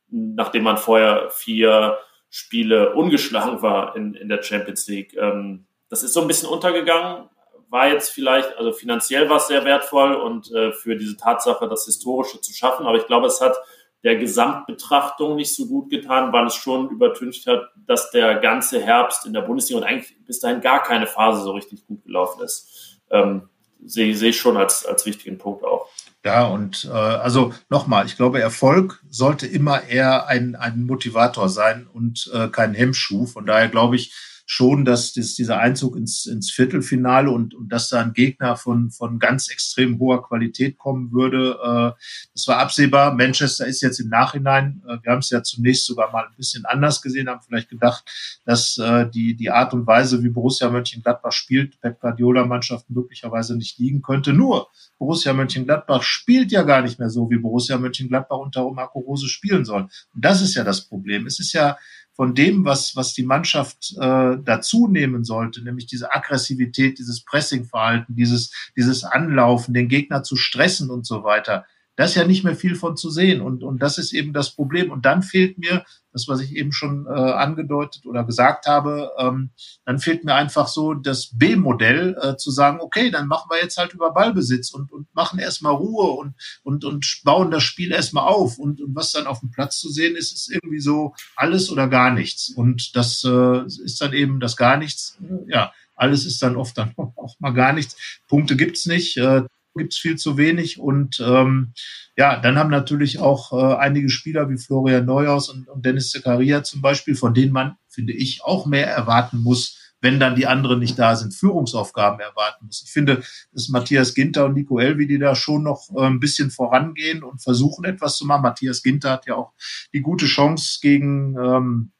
[0.08, 1.98] Nachdem man vorher vier
[2.30, 5.16] Spiele ungeschlagen war in, in der Champions League.
[5.16, 7.28] Ähm, das ist so ein bisschen untergegangen,
[7.68, 11.84] war jetzt vielleicht, also finanziell war es sehr wertvoll und äh, für diese Tatsache, das
[11.84, 13.56] Historische zu schaffen, aber ich glaube, es hat
[14.02, 19.26] der Gesamtbetrachtung nicht so gut getan, weil es schon übertüncht hat, dass der ganze Herbst
[19.26, 22.98] in der Bundesliga und eigentlich bis dahin gar keine Phase so richtig gut gelaufen ist.
[23.10, 23.48] Ähm,
[23.84, 25.88] sehe seh ich schon als, als wichtigen Punkt auch.
[26.24, 31.86] Ja, und äh, also nochmal, ich glaube, Erfolg sollte immer eher ein, ein Motivator sein
[31.86, 33.26] und äh, kein Hemmschuh.
[33.26, 34.12] Von daher glaube ich,
[34.52, 38.90] schon, dass das, dieser Einzug ins, ins Viertelfinale und, und dass da ein Gegner von,
[38.90, 42.02] von ganz extrem hoher Qualität kommen würde, äh,
[42.34, 43.14] das war absehbar.
[43.14, 46.64] Manchester ist jetzt im Nachhinein, äh, wir haben es ja zunächst sogar mal ein bisschen
[46.64, 48.02] anders gesehen, haben vielleicht gedacht,
[48.44, 53.78] dass äh, die, die Art und Weise, wie Borussia Mönchengladbach spielt, Pep Guardiola-Mannschaft möglicherweise nicht
[53.78, 54.32] liegen könnte.
[54.32, 54.66] Nur
[54.98, 59.64] Borussia Mönchengladbach spielt ja gar nicht mehr so, wie Borussia Mönchengladbach unter Marco Rose spielen
[59.64, 59.82] soll.
[59.82, 61.26] Und das ist ja das Problem.
[61.26, 61.78] Es ist ja
[62.20, 68.14] von dem, was, was die Mannschaft äh, dazu nehmen sollte, nämlich diese Aggressivität, dieses Pressingverhalten,
[68.14, 71.64] dieses, dieses Anlaufen, den Gegner zu stressen und so weiter,
[72.00, 73.42] da ist ja nicht mehr viel von zu sehen.
[73.42, 74.90] Und, und das ist eben das Problem.
[74.90, 79.50] Und dann fehlt mir, das, was ich eben schon äh, angedeutet oder gesagt habe, ähm,
[79.84, 83.76] dann fehlt mir einfach so das B-Modell, äh, zu sagen, okay, dann machen wir jetzt
[83.76, 88.26] halt über Ballbesitz und, und machen erstmal Ruhe und, und, und bauen das Spiel erstmal
[88.26, 88.56] auf.
[88.56, 91.86] Und, und was dann auf dem Platz zu sehen ist, ist irgendwie so alles oder
[91.86, 92.48] gar nichts.
[92.48, 95.18] Und das äh, ist dann eben das gar nichts.
[95.48, 98.22] Ja, alles ist dann oft dann auch mal gar nichts.
[98.26, 99.18] Punkte gibt's nicht.
[99.18, 99.42] Äh,
[99.74, 100.78] gibt es viel zu wenig.
[100.78, 101.72] Und ähm,
[102.16, 106.62] ja, dann haben natürlich auch äh, einige Spieler wie Florian Neuhaus und, und Dennis Zakaria
[106.62, 110.78] zum Beispiel, von denen man, finde ich, auch mehr erwarten muss, wenn dann die anderen
[110.78, 112.82] nicht da sind, Führungsaufgaben erwarten muss.
[112.84, 116.50] Ich finde, dass Matthias Ginter und Nico Elvi, die da schon noch äh, ein bisschen
[116.50, 118.42] vorangehen und versuchen etwas zu machen.
[118.42, 119.52] Matthias Ginter hat ja auch
[119.92, 121.92] die gute Chance gegen, ähm,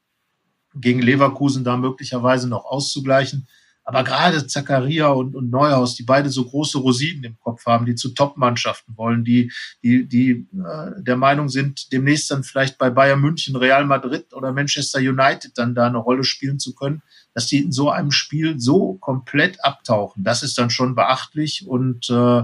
[0.75, 3.49] gegen Leverkusen da möglicherweise noch auszugleichen.
[3.85, 7.95] Aber gerade Zakaria und, und Neuhaus, die beide so große Rosinen im Kopf haben, die
[7.95, 9.51] zu Top-Mannschaften wollen, die,
[9.83, 14.53] die, die äh, der Meinung sind, demnächst dann vielleicht bei Bayern München, Real Madrid oder
[14.53, 17.03] Manchester United dann da eine Rolle spielen zu können,
[17.35, 20.25] dass die in so einem Spiel so komplett abtauchen.
[20.25, 22.43] Das ist dann schon beachtlich und äh,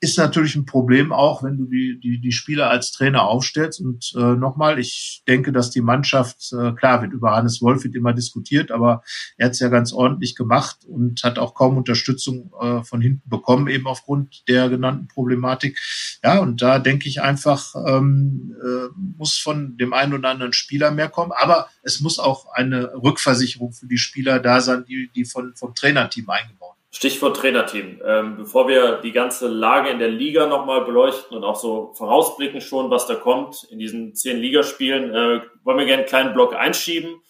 [0.00, 3.80] ist natürlich ein Problem auch, wenn du die, die, die Spieler als Trainer aufstellst.
[3.80, 7.94] Und äh, nochmal, ich denke, dass die Mannschaft, äh, klar, wird über Hannes Wolf wird
[7.94, 9.02] immer diskutiert, aber
[9.36, 13.28] er hat es ja ganz ordentlich gemacht und hat auch kaum Unterstützung äh, von hinten
[13.28, 15.78] bekommen, eben aufgrund der genannten Problematik.
[16.24, 20.90] Ja, und da denke ich einfach, ähm, äh, muss von dem einen oder anderen Spieler
[20.90, 25.10] mehr kommen, aber es muss auch eine Rückversicherung für die Spieler Spieler da sein, die,
[25.14, 26.94] die von, vom Trainerteam eingebaut sind.
[26.94, 28.00] Stichwort Trainerteam.
[28.04, 32.60] Ähm, bevor wir die ganze Lage in der Liga nochmal beleuchten und auch so vorausblicken
[32.60, 36.54] schon, was da kommt in diesen zehn Ligaspielen, äh, wollen wir gerne einen kleinen Block
[36.54, 37.20] einschieben.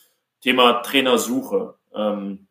[0.42, 1.74] Thema Trainersuche.
[1.94, 2.48] Ähm,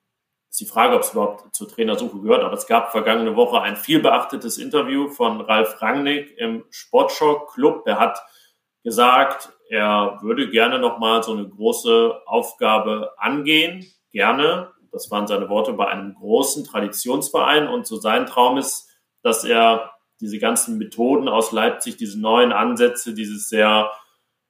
[0.49, 3.77] ist die Frage, ob es überhaupt zur Trainersuche gehört, aber es gab vergangene Woche ein
[3.77, 7.85] viel beachtetes Interview von Ralf Rangnick im Sportshock Club.
[7.85, 8.21] Der hat
[8.83, 15.73] gesagt, er würde gerne nochmal so eine große Aufgabe angehen, gerne, das waren seine Worte,
[15.73, 17.67] bei einem großen Traditionsverein.
[17.67, 18.89] Und so sein Traum ist,
[19.23, 23.91] dass er diese ganzen Methoden aus Leipzig, diese neuen Ansätze, dieses sehr,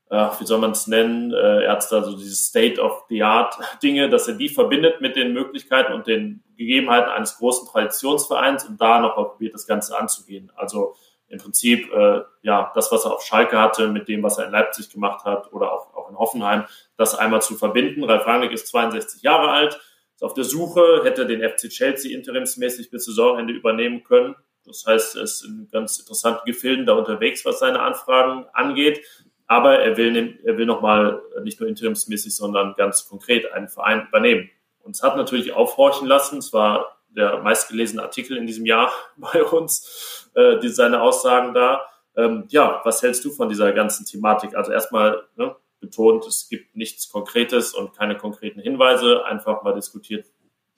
[0.09, 4.35] äh, wie soll man es nennen, äh, er hat da so diese State-of-the-Art-Dinge, dass er
[4.35, 9.53] die verbindet mit den Möglichkeiten und den Gegebenheiten eines großen Traditionsvereins und da nochmal probiert,
[9.53, 10.51] das Ganze anzugehen.
[10.55, 10.95] Also
[11.31, 14.51] im Prinzip äh, ja das, was er auf Schalke hatte, mit dem, was er in
[14.51, 16.65] Leipzig gemacht hat oder auch, auch in Hoffenheim,
[16.97, 18.03] das einmal zu verbinden.
[18.03, 19.79] Ralf Rangnick ist 62 Jahre alt,
[20.15, 24.35] ist auf der Suche, hätte den FC Chelsea interimsmäßig bis Saisonende übernehmen können.
[24.65, 29.01] Das heißt, er ist in ganz interessanten Gefilden da unterwegs, was seine Anfragen angeht.
[29.47, 34.49] Aber er will, er will nochmal nicht nur interimsmäßig, sondern ganz konkret einen Verein übernehmen.
[34.79, 36.37] Und es hat natürlich aufhorchen lassen.
[36.37, 41.85] Es war der meistgelesene Artikel in diesem Jahr bei uns, äh, die, seine Aussagen da.
[42.15, 44.55] Ähm, ja, was hältst du von dieser ganzen Thematik?
[44.55, 50.25] Also erstmal ne, betont, es gibt nichts Konkretes und keine konkreten Hinweise, einfach mal diskutiert,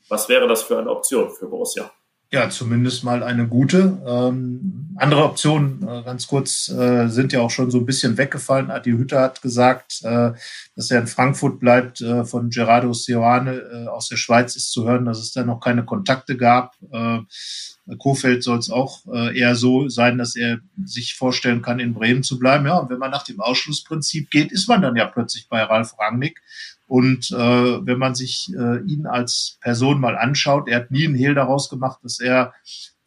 [0.10, 1.92] was wäre das für eine Option für Borussia?
[2.34, 4.02] Ja, zumindest mal eine gute.
[4.08, 8.72] Ähm, andere Optionen, äh, ganz kurz, äh, sind ja auch schon so ein bisschen weggefallen.
[8.72, 10.32] Adi Hütter hat gesagt, äh,
[10.76, 12.02] dass er in Frankfurt bleibt.
[12.02, 15.60] Äh, von Gerardo Seoane äh, aus der Schweiz ist zu hören, dass es da noch
[15.60, 16.74] keine Kontakte gab.
[16.92, 17.20] Äh,
[18.00, 19.02] Kofeld soll es auch
[19.34, 22.66] eher so sein, dass er sich vorstellen kann, in Bremen zu bleiben.
[22.66, 26.00] Ja, und wenn man nach dem Ausschlussprinzip geht, ist man dann ja plötzlich bei Ralf
[26.00, 26.42] Rangnick.
[26.94, 27.36] Und äh,
[27.88, 31.68] wenn man sich äh, ihn als Person mal anschaut, er hat nie einen Hehl daraus
[31.68, 32.54] gemacht, dass er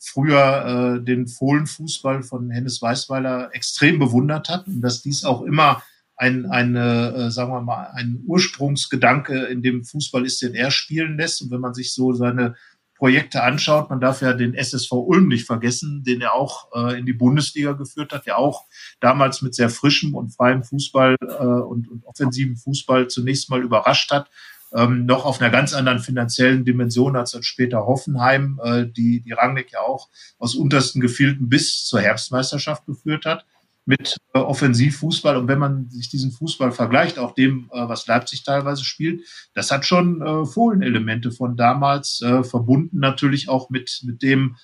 [0.01, 5.85] früher äh, den Fohlenfußball von Hennes Weißweiler extrem bewundert hat und dass dies auch immer
[6.16, 11.16] ein, eine, äh, sagen wir mal, ein Ursprungsgedanke in dem Fußball ist, den er spielen
[11.16, 11.42] lässt.
[11.42, 12.57] Und wenn man sich so seine
[12.97, 17.07] Projekte anschaut, man darf ja den SSV Ulm nicht vergessen, den er auch äh, in
[17.07, 18.65] die Bundesliga geführt hat, der auch
[19.01, 24.11] damals mit sehr frischem und freiem Fußball äh, und, und offensiven Fußball zunächst mal überrascht
[24.11, 24.31] hat.
[24.75, 29.33] Ähm, noch auf einer ganz anderen finanziellen Dimension als dann später Hoffenheim, äh, die, die
[29.33, 33.47] Rangnick ja auch aus untersten Gefilden bis zur Herbstmeisterschaft geführt hat
[33.87, 35.37] mit äh, Offensivfußball.
[35.37, 39.22] Und wenn man sich diesen Fußball vergleicht, auch dem, äh, was Leipzig teilweise spielt,
[39.55, 44.57] das hat schon äh, Fohlenelemente von damals, äh, verbunden natürlich auch mit, mit dem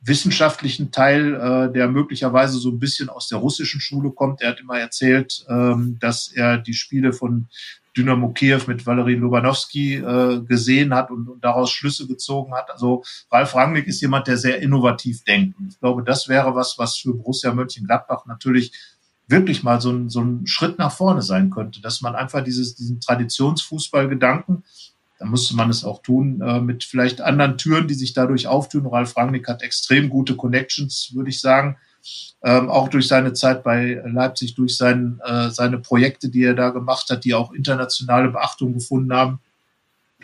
[0.00, 4.40] wissenschaftlichen Teil, äh, der möglicherweise so ein bisschen aus der russischen Schule kommt.
[4.40, 7.48] Er hat immer erzählt, ähm, dass er die Spiele von
[7.96, 12.70] Dynamo Kiew mit Valery Lobanowski äh, gesehen hat und, und daraus Schlüsse gezogen hat.
[12.70, 15.58] Also Ralf Rangnick ist jemand, der sehr innovativ denkt.
[15.58, 18.72] Und ich glaube, das wäre was, was für Borussia Mönchengladbach natürlich
[19.28, 22.74] wirklich mal so ein, so ein Schritt nach vorne sein könnte, dass man einfach dieses,
[22.74, 24.64] diesen Traditionsfußballgedanken,
[25.18, 28.86] da müsste man es auch tun, äh, mit vielleicht anderen Türen, die sich dadurch auftun.
[28.86, 31.76] Ralf Rangnick hat extrem gute Connections, würde ich sagen
[32.42, 36.70] ähm, auch durch seine Zeit bei Leipzig, durch sein, äh, seine Projekte, die er da
[36.70, 39.40] gemacht hat, die auch internationale Beachtung gefunden haben.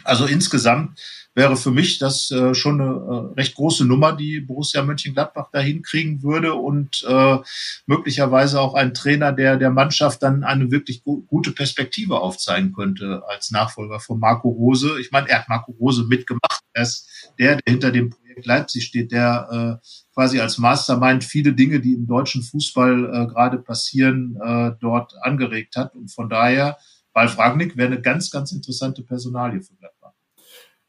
[0.05, 0.99] Also insgesamt
[1.35, 5.61] wäre für mich das äh, schon eine äh, recht große Nummer, die Borussia Mönchengladbach da
[5.61, 7.39] hinkriegen würde und äh,
[7.87, 13.23] möglicherweise auch ein Trainer, der der Mannschaft dann eine wirklich gu gute Perspektive aufzeigen könnte
[13.29, 14.99] als Nachfolger von Marco Rose.
[15.01, 16.61] Ich meine, er hat Marco Rose mitgemacht.
[16.73, 21.53] Er ist der, der hinter dem Projekt Leipzig steht, der äh, quasi als Mastermind viele
[21.53, 25.95] Dinge, die im deutschen Fußball äh, gerade passieren, äh, dort angeregt hat.
[25.95, 26.79] Und von daher,
[27.15, 30.13] Ralf Ragnick wäre eine ganz, ganz interessante Personalie für Gladbach.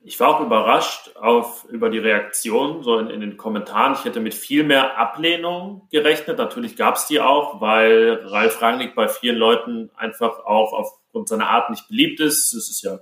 [0.01, 3.93] Ich war auch überrascht auf, über die Reaktion so in, in den Kommentaren.
[3.93, 6.37] Ich hätte mit viel mehr Ablehnung gerechnet.
[6.37, 11.49] Natürlich gab es die auch, weil Ralf Rangnick bei vielen Leuten einfach auch aufgrund seiner
[11.49, 12.53] Art nicht beliebt ist.
[12.53, 12.99] Es ist ja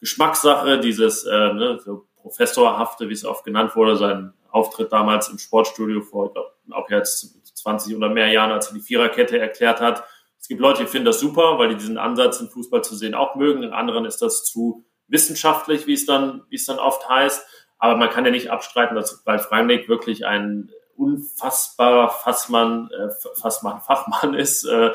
[0.00, 5.38] Geschmackssache, dieses äh, ne, so Professorhafte, wie es oft genannt wurde, sein Auftritt damals im
[5.38, 6.32] Sportstudio vor,
[6.70, 10.04] auch jetzt 20 oder mehr Jahren, als er die Viererkette erklärt hat.
[10.38, 13.14] Es gibt Leute, die finden das super, weil die diesen Ansatz, den Fußball zu sehen,
[13.14, 13.62] auch mögen.
[13.62, 17.46] In anderen ist das zu wissenschaftlich, wie es dann, wie es dann oft heißt.
[17.78, 23.08] Aber man kann ja nicht abstreiten, dass Ralf Rangnick wirklich ein unfassbarer Fassmann, äh,
[23.40, 24.92] Fassmann, Fachmann ist, äh,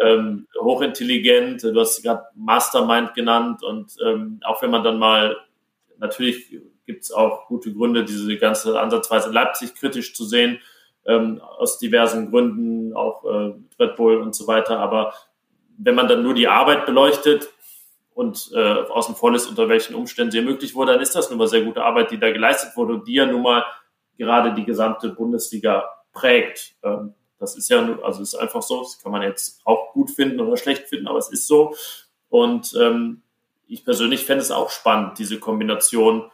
[0.00, 1.62] ähm, hochintelligent.
[1.62, 5.36] Du hast gerade Mastermind genannt und ähm, auch wenn man dann mal
[5.98, 10.60] natürlich gibt es auch gute Gründe, diese ganze Ansatzweise Leipzig kritisch zu sehen,
[11.04, 14.78] ähm, aus diversen Gründen, auch äh, Red Bull und so weiter.
[14.78, 15.14] Aber
[15.78, 17.48] wenn man dann nur die Arbeit beleuchtet
[18.14, 21.38] und äh, außen vor ist, unter welchen Umständen sie ermöglicht wurde, dann ist das nun
[21.38, 23.64] mal sehr gute Arbeit, die da geleistet wurde und die ja nun mal
[24.16, 26.74] gerade die gesamte Bundesliga prägt.
[26.82, 30.40] Ähm, das ist ja, also ist einfach so, das kann man jetzt auch gut finden
[30.40, 31.74] oder schlecht finden, aber es ist so.
[32.28, 33.22] Und ähm,
[33.66, 36.30] ich persönlich fände es auch spannend, diese Kombination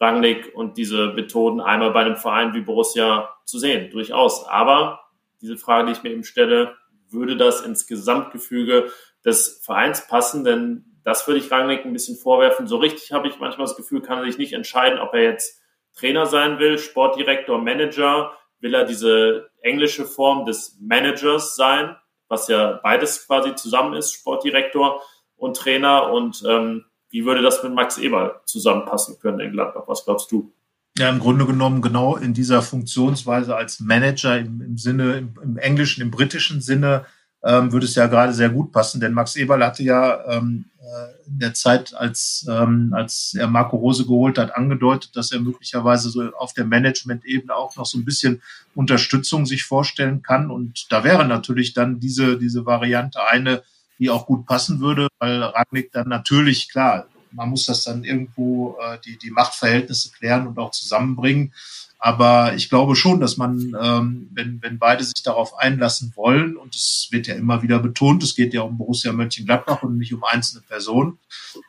[0.00, 4.46] Rangnick und diese Methoden einmal bei einem Verein wie Borussia zu sehen, durchaus.
[4.46, 5.00] Aber
[5.40, 6.76] diese Frage, die ich mir eben stelle,
[7.10, 8.92] würde das ins Gesamtgefüge
[9.24, 10.44] des Vereins passen?
[10.44, 12.68] Denn das würde ich Rangnick ein bisschen vorwerfen.
[12.68, 15.60] So richtig habe ich manchmal das Gefühl, kann er sich nicht entscheiden, ob er jetzt
[15.96, 18.32] Trainer sein will, Sportdirektor, Manager.
[18.60, 21.96] Will er diese englische Form des Managers sein,
[22.28, 25.00] was ja beides quasi zusammen ist, Sportdirektor
[25.38, 26.12] und Trainer?
[26.12, 29.84] Und ähm, wie würde das mit Max Eberl zusammenpassen können in Gladbach?
[29.86, 30.52] Was glaubst du?
[30.98, 35.56] Ja, im Grunde genommen genau in dieser Funktionsweise als Manager im, im Sinne, im, im,
[35.56, 37.06] englischen, im britischen Sinne,
[37.44, 41.28] ähm, würde es ja gerade sehr gut passen, denn Max Eberl hatte ja ähm, äh,
[41.28, 46.10] in der Zeit, als, ähm, als er Marco Rose geholt hat, angedeutet, dass er möglicherweise
[46.10, 48.42] so auf der Management-Ebene auch noch so ein bisschen
[48.74, 50.50] Unterstützung sich vorstellen kann.
[50.50, 53.62] Und da wäre natürlich dann diese, diese Variante eine,
[53.98, 58.76] die auch gut passen würde, weil Ragnick dann natürlich, klar, man muss das dann irgendwo
[58.80, 61.52] äh, die, die Machtverhältnisse klären und auch zusammenbringen.
[62.00, 66.76] Aber ich glaube schon, dass man, ähm, wenn, wenn beide sich darauf einlassen wollen, und
[66.76, 70.22] es wird ja immer wieder betont, es geht ja um Borussia Mönchengladbach und nicht um
[70.22, 71.18] einzelne Personen.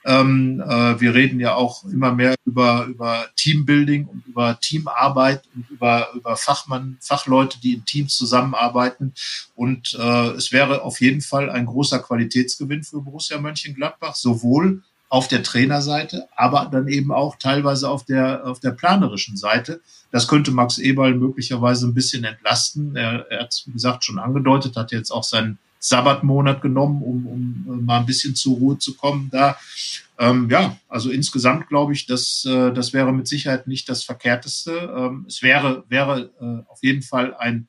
[0.05, 5.67] Ähm, äh, wir reden ja auch immer mehr über, über Teambuilding und über Teamarbeit und
[5.71, 9.15] über, über Fachmann, Fachleute, die in Teams zusammenarbeiten.
[9.55, 15.27] Und äh, es wäre auf jeden Fall ein großer Qualitätsgewinn für Borussia Mönchengladbach, sowohl auf
[15.27, 19.81] der Trainerseite, aber dann eben auch teilweise auf der, auf der planerischen Seite.
[20.11, 22.95] Das könnte Max Eberl möglicherweise ein bisschen entlasten.
[22.95, 27.25] Er, er hat es, wie gesagt, schon angedeutet, hat jetzt auch seinen Sabbatmonat genommen, um,
[27.67, 29.57] um mal ein bisschen zur Ruhe zu kommen da.
[30.19, 34.93] Ähm, ja, also insgesamt glaube ich, dass äh, das wäre mit Sicherheit nicht das Verkehrteste.
[34.95, 37.67] Ähm, es wäre, wäre äh, auf jeden Fall ein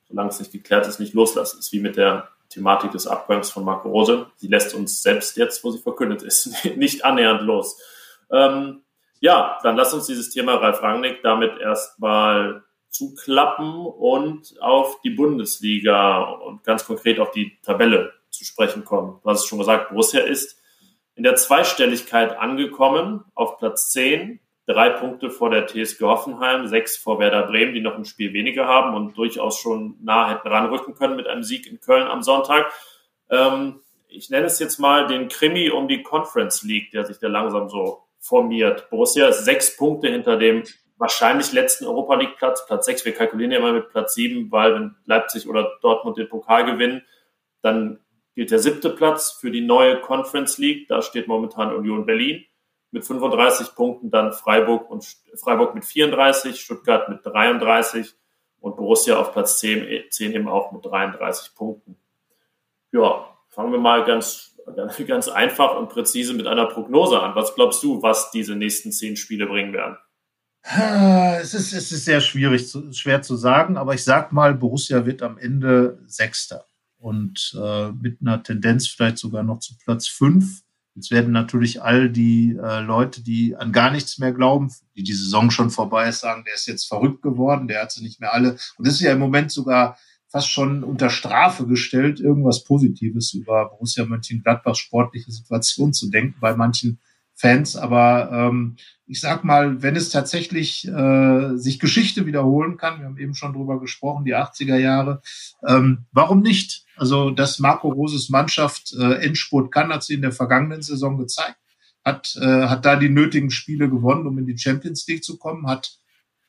[0.09, 1.57] solange es nicht geklärt ist, nicht loslassen.
[1.57, 4.27] Das ist wie mit der Thematik des Abgangs von Marco Rose.
[4.37, 7.77] Sie lässt uns selbst jetzt, wo sie verkündet ist, nicht annähernd los.
[8.31, 8.83] Ähm,
[9.19, 16.23] ja, dann lasst uns dieses Thema Ralf Rangnick damit erstmal zuklappen und auf die Bundesliga
[16.23, 19.21] und ganz konkret auf die Tabelle zu sprechen kommen.
[19.23, 20.59] Du hast es schon gesagt, Borussia ist
[21.15, 27.19] in der Zweistelligkeit angekommen, auf Platz 10, drei Punkte vor der TSG Hoffenheim, sechs vor
[27.19, 31.17] Werder Bremen, die noch ein Spiel weniger haben und durchaus schon nah hätten ranrücken können
[31.17, 32.73] mit einem Sieg in Köln am Sonntag.
[33.29, 37.29] Ähm, ich nenne es jetzt mal den Krimi um die Conference League, der sich da
[37.29, 38.89] langsam so formiert.
[38.89, 40.65] Borussia ist sechs Punkte hinter dem
[40.97, 43.05] wahrscheinlich letzten Europa League Platz, Platz sechs.
[43.05, 47.03] Wir kalkulieren ja immer mit Platz sieben, weil wenn Leipzig oder Dortmund den Pokal gewinnen,
[47.63, 48.01] dann
[48.35, 50.89] gilt der siebte Platz für die neue Conference League.
[50.89, 52.45] Da steht momentan Union Berlin
[52.91, 58.15] mit 35 Punkten, dann Freiburg und Freiburg mit 34, Stuttgart mit 33
[58.61, 61.97] und Borussia auf Platz 10, 10 eben auch mit 33 Punkten.
[62.93, 64.57] Ja, fangen wir mal ganz,
[65.07, 67.35] ganz einfach und präzise mit einer Prognose an.
[67.35, 69.97] Was glaubst du, was diese nächsten zehn Spiele bringen werden?
[70.63, 75.23] Es ist, es ist sehr schwierig, schwer zu sagen, aber ich sag mal, Borussia wird
[75.23, 76.70] am Ende Sechster
[77.01, 80.63] und äh, mit einer Tendenz vielleicht sogar noch zu Platz fünf.
[80.95, 85.15] Jetzt werden natürlich all die äh, Leute, die an gar nichts mehr glauben, die die
[85.15, 88.35] Saison schon vorbei ist, sagen, der ist jetzt verrückt geworden, der hat sie nicht mehr
[88.35, 88.59] alle.
[88.77, 89.97] Und das ist ja im Moment sogar
[90.29, 96.55] fast schon unter Strafe gestellt, irgendwas Positives über Borussia Mönchengladbachs sportliche Situation zu denken bei
[96.55, 97.01] manchen
[97.41, 97.77] Fans.
[97.77, 98.77] Aber ähm,
[99.07, 103.53] ich sag mal, wenn es tatsächlich äh, sich Geschichte wiederholen kann, wir haben eben schon
[103.53, 105.23] drüber gesprochen, die 80er Jahre,
[105.67, 106.85] ähm, warum nicht?
[106.97, 111.57] Also, dass Marco Roses Mannschaft äh, Endspurt kann, hat sie in der vergangenen Saison gezeigt,
[112.05, 115.67] hat, äh, hat da die nötigen Spiele gewonnen, um in die Champions League zu kommen,
[115.67, 115.91] hat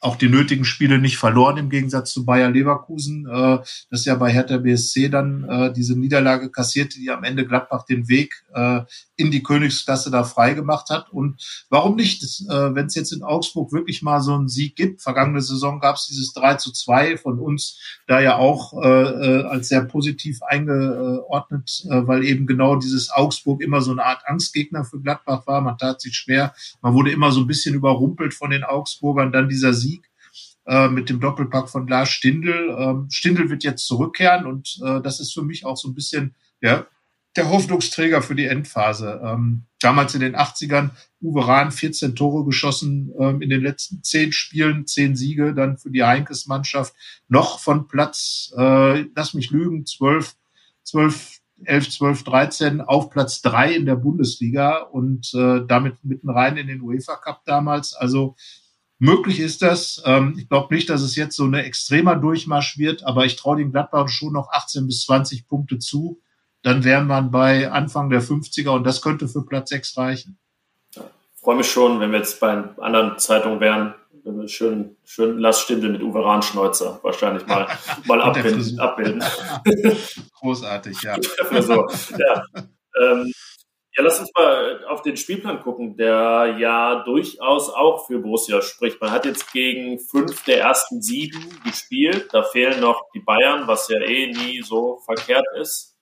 [0.02, 3.60] auch die nötigen Spiele nicht verloren im Gegensatz zu Bayer Leverkusen, äh,
[3.90, 8.08] das ja bei Hertha BSC dann äh, diese Niederlage kassierte, die am Ende Gladbach den
[8.10, 8.82] Weg äh,
[9.16, 11.12] in die Königsklasse da freigemacht hat.
[11.12, 15.04] Und warum nicht, äh, wenn es jetzt in Augsburg wirklich mal so einen Sieg gibt?
[15.04, 19.44] Vergangene Saison gab es dieses 3 zu 2 von uns, da ja auch äh, äh,
[19.44, 24.84] als sehr positiv eingeordnet, äh, weil eben genau dieses Augsburg immer so eine Art Angstgegner
[24.84, 25.62] für Gladbach war.
[25.62, 29.32] Man tat sich schwer, man wurde immer so ein bisschen überrumpelt von den Augsburgern.
[29.32, 29.91] Dann dieser Sieg
[30.72, 32.74] äh, mit dem Doppelpack von Lars Stindl.
[32.80, 36.34] Ähm, Stindl wird jetzt zurückkehren und äh, das ist für mich auch so ein bisschen
[36.62, 36.88] ja,
[37.36, 39.20] der Hoffnungsträger für die Endphase.
[39.22, 44.32] Ähm, damals in den 80ern Uwe Rahn 14 Tore geschossen ähm, in den letzten zehn
[44.32, 46.94] Spielen, zehn Siege dann für die Heinkes Mannschaft.
[47.28, 50.36] Noch von Platz, äh, lass mich lügen, 12,
[50.84, 56.56] 12, 11, 12, 13 auf Platz drei in der Bundesliga und äh, damit mitten rein
[56.56, 57.94] in den UEFA Cup damals.
[57.94, 58.36] Also
[59.04, 60.00] Möglich ist das.
[60.06, 63.58] Ähm, ich glaube nicht, dass es jetzt so eine extremer Durchmarsch wird, aber ich traue
[63.58, 66.22] den Gladbach schon noch 18 bis 20 Punkte zu.
[66.62, 70.38] Dann wären man bei Anfang der 50er und das könnte für Platz 6 reichen.
[70.94, 71.02] Ja,
[71.34, 75.62] freue mich schon, wenn wir jetzt bei anderen Zeitungen wären, wenn wir schön, schön Lars
[75.62, 77.68] Stindl mit Uwe Rahnschneuzer wahrscheinlich mal,
[78.06, 78.80] mal abbilden.
[78.80, 79.24] abbilden.
[80.40, 81.18] Großartig, ja.
[81.60, 81.88] so,
[82.20, 82.44] ja.
[83.02, 83.34] Ähm,
[83.96, 89.02] ja, lass uns mal auf den Spielplan gucken, der ja durchaus auch für Borussia spricht.
[89.02, 92.30] Man hat jetzt gegen fünf der ersten sieben gespielt.
[92.32, 95.98] Da fehlen noch die Bayern, was ja eh nie so verkehrt ist.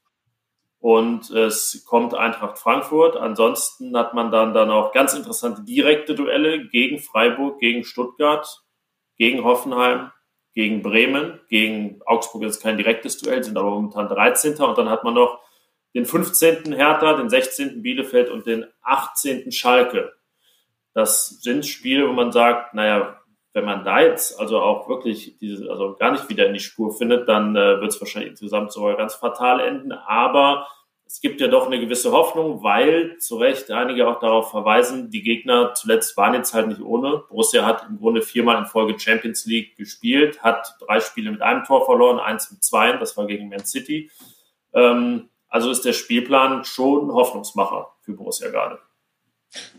[0.79, 3.17] Und es kommt Eintracht Frankfurt.
[3.17, 8.47] Ansonsten hat man dann, dann auch ganz interessante direkte Duelle gegen Freiburg, gegen Stuttgart,
[9.17, 10.11] gegen Hoffenheim,
[10.53, 14.55] gegen Bremen, gegen Augsburg ist kein direktes Duell, sind aber momentan 13.
[14.57, 15.41] Und dann hat man noch
[15.95, 16.73] den 15.
[16.73, 17.81] Hertha, den 16.
[17.81, 19.51] Bielefeld und den 18.
[19.51, 20.13] Schalke.
[20.93, 23.19] Das sind Spiele, wo man sagt, naja,
[23.53, 26.95] wenn man da jetzt also auch wirklich diese, also gar nicht wieder in die Spur
[26.95, 29.91] findet, dann äh, wird es wahrscheinlich insgesamt sogar ganz fatal enden.
[29.91, 30.67] Aber
[31.05, 35.23] es gibt ja doch eine gewisse Hoffnung, weil zu Recht einige auch darauf verweisen, die
[35.23, 37.23] Gegner zuletzt waren jetzt halt nicht ohne.
[37.29, 41.63] Borussia hat im Grunde viermal in Folge Champions League gespielt, hat drei Spiele mit einem
[41.63, 44.11] Tor verloren, eins mit zwei, das war gegen Man City.
[44.73, 48.79] Ähm, also ist der Spielplan schon Hoffnungsmacher für Borussia gerade.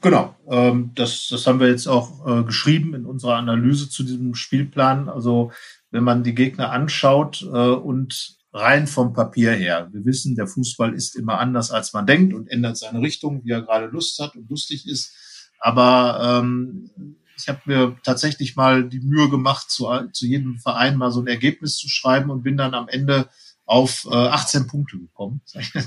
[0.01, 4.35] Genau, ähm, das, das haben wir jetzt auch äh, geschrieben in unserer Analyse zu diesem
[4.35, 5.09] Spielplan.
[5.09, 5.53] Also
[5.91, 10.93] wenn man die Gegner anschaut äh, und rein vom Papier her, wir wissen, der Fußball
[10.93, 14.35] ist immer anders, als man denkt und ändert seine Richtung, wie er gerade Lust hat
[14.35, 15.14] und lustig ist.
[15.61, 16.91] Aber ähm,
[17.37, 21.27] ich habe mir tatsächlich mal die Mühe gemacht, zu, zu jedem Verein mal so ein
[21.29, 23.29] Ergebnis zu schreiben und bin dann am Ende
[23.71, 25.43] auf äh, 18 Punkte gekommen,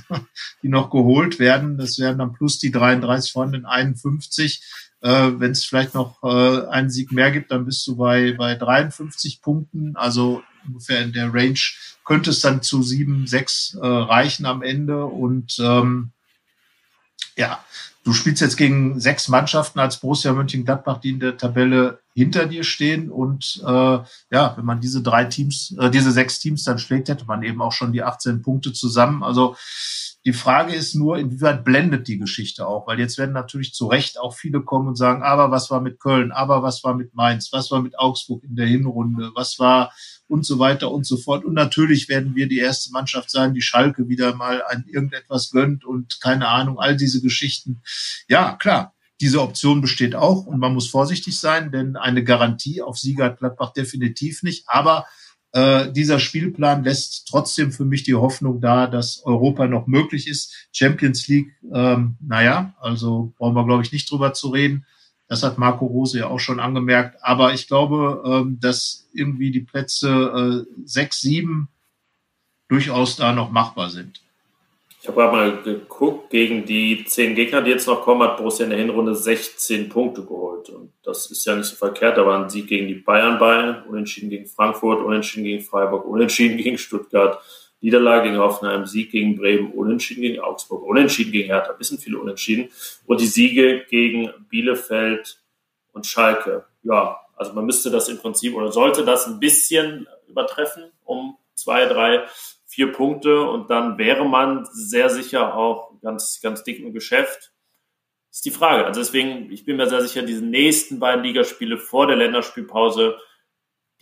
[0.64, 1.78] die noch geholt werden.
[1.78, 4.64] Das wären dann plus die 33 von den 51.
[5.02, 8.56] Äh, Wenn es vielleicht noch äh, einen Sieg mehr gibt, dann bist du bei, bei
[8.56, 9.98] 53 Punkten.
[9.98, 11.60] Also ungefähr in der Range
[12.06, 15.06] könnte es dann zu 7, 6 äh, reichen am Ende.
[15.06, 16.13] Und ähm,
[17.38, 17.64] ja,
[18.04, 22.64] du spielst jetzt gegen sechs Mannschaften als Borussia Mönchengladbach, die in der Tabelle hinter dir
[22.64, 23.10] stehen.
[23.10, 27.26] Und äh, ja, wenn man diese drei Teams, äh, diese sechs Teams dann schlägt, hätte
[27.26, 29.24] man eben auch schon die 18 Punkte zusammen.
[29.24, 29.56] Also
[30.26, 32.88] die Frage ist nur, inwieweit blendet die Geschichte auch?
[32.88, 36.00] Weil jetzt werden natürlich zu Recht auch viele kommen und sagen, aber was war mit
[36.00, 39.92] Köln, aber was war mit Mainz, was war mit Augsburg in der Hinrunde, was war
[40.28, 41.46] und so weiter und so fort.
[41.46, 45.86] Und natürlich werden wir die erste Mannschaft sein, die Schalke wieder mal an irgendetwas gönnt
[45.86, 47.82] und keine Ahnung, all diese Geschichten.
[48.28, 52.98] Ja, klar, diese Option besteht auch und man muss vorsichtig sein, denn eine Garantie auf
[52.98, 54.66] Sieger hat Gladbach definitiv nicht.
[54.68, 55.06] Aber
[55.54, 60.68] äh, dieser Spielplan lässt trotzdem für mich die Hoffnung da, dass Europa noch möglich ist.
[60.72, 64.86] Champions League, ähm, naja, also brauchen wir, glaube ich, nicht drüber zu reden.
[65.34, 67.18] Das hat Marco Rose ja auch schon angemerkt.
[67.24, 71.70] Aber ich glaube, ähm, dass irgendwie die Plätze äh, sechs, sieben
[72.68, 74.22] durchaus da noch machbar sind.
[75.02, 78.66] Ich habe gerade mal geguckt, gegen die zehn Gegner, die jetzt noch kommen, hat Borussia
[78.66, 80.70] in der Hinrunde 16 Punkte geholt.
[80.70, 82.16] Und das ist ja nicht so verkehrt.
[82.16, 86.78] Da waren Sieg gegen die Bayern bei, unentschieden gegen Frankfurt, unentschieden gegen Freiburg, unentschieden gegen
[86.78, 87.42] Stuttgart,
[87.84, 92.18] Niederlage gegen Hoffenheim, Sieg gegen Bremen, unentschieden gegen Augsburg, unentschieden gegen Hertha, ein bisschen viele
[92.18, 92.70] Unentschieden.
[93.06, 95.42] Und die Siege gegen Bielefeld
[95.92, 96.64] und Schalke.
[96.82, 101.86] Ja, also man müsste das im Prinzip oder sollte das ein bisschen übertreffen um zwei,
[101.86, 102.24] drei
[102.66, 107.52] vier Punkte und dann wäre man sehr sicher auch ganz, ganz dick im Geschäft.
[108.30, 108.86] Das ist die Frage.
[108.86, 113.18] Also deswegen, ich bin mir sehr sicher, diese nächsten beiden Ligaspiele vor der Länderspielpause,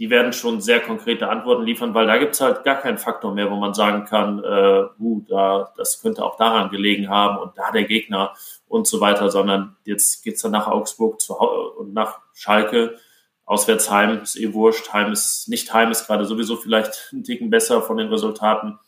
[0.01, 3.35] die werden schon sehr konkrete Antworten liefern, weil da gibt es halt gar keinen Faktor
[3.35, 7.55] mehr, wo man sagen kann, äh, uh, da, das könnte auch daran gelegen haben und
[7.55, 8.33] da der Gegner
[8.67, 12.97] und so weiter, sondern jetzt geht's dann nach Augsburg zu, und nach Schalke
[13.45, 14.91] Auswärtsheim ist eh wurscht.
[14.91, 18.79] Heim ist nicht Heim, ist gerade sowieso vielleicht ein Ticken besser von den Resultaten.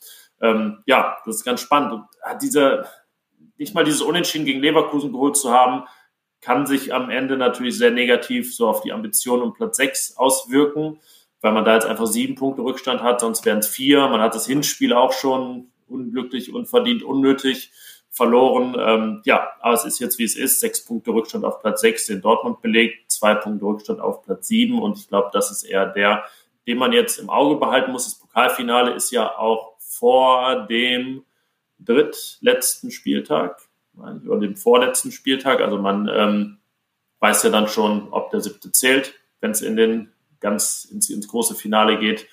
[0.42, 1.94] Ähm, ja, das ist ganz spannend.
[1.94, 2.06] Und
[2.42, 2.88] diese,
[3.60, 5.84] nicht mal dieses Unentschieden gegen Leverkusen geholt zu haben,
[6.44, 11.00] kann sich am Ende natürlich sehr negativ so auf die Ambition um Platz 6 auswirken,
[11.42, 14.08] weil man da jetzt einfach sieben Punkte Rückstand hat, sonst wären es vier.
[14.10, 17.72] Man hat das Hinspiel auch schon unglücklich, unverdient, unnötig
[18.10, 18.76] verloren.
[18.78, 20.60] Ähm, ja, aber es ist jetzt wie es ist.
[20.60, 24.82] Sechs Punkte Rückstand auf Platz sechs in Dortmund belegt, zwei Punkte Rückstand auf Platz sieben
[24.82, 26.26] und ich glaube, das ist eher der,
[26.68, 28.06] den man jetzt im Auge behalten muss.
[28.06, 31.24] Das Pokalfinale ist ja auch vor dem
[31.80, 33.62] drittletzten Spieltag
[33.98, 35.62] oder dem vorletzten Spieltag.
[35.62, 36.58] Also man ähm,
[37.20, 41.28] weiß ja dann schon, ob der siebte zählt, wenn es in den ganz ins, ins
[41.28, 42.28] große Finale geht.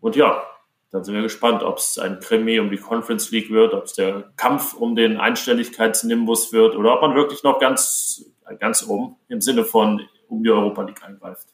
[0.00, 0.42] Und ja,
[0.90, 3.92] dann sind wir gespannt, ob es ein Krimi um die Conference League wird, ob es
[3.92, 8.24] der Kampf um den Einstelligkeitsnimbus wird oder ob man wirklich noch ganz,
[8.58, 11.46] ganz oben im Sinne von um die Europa League eingreift.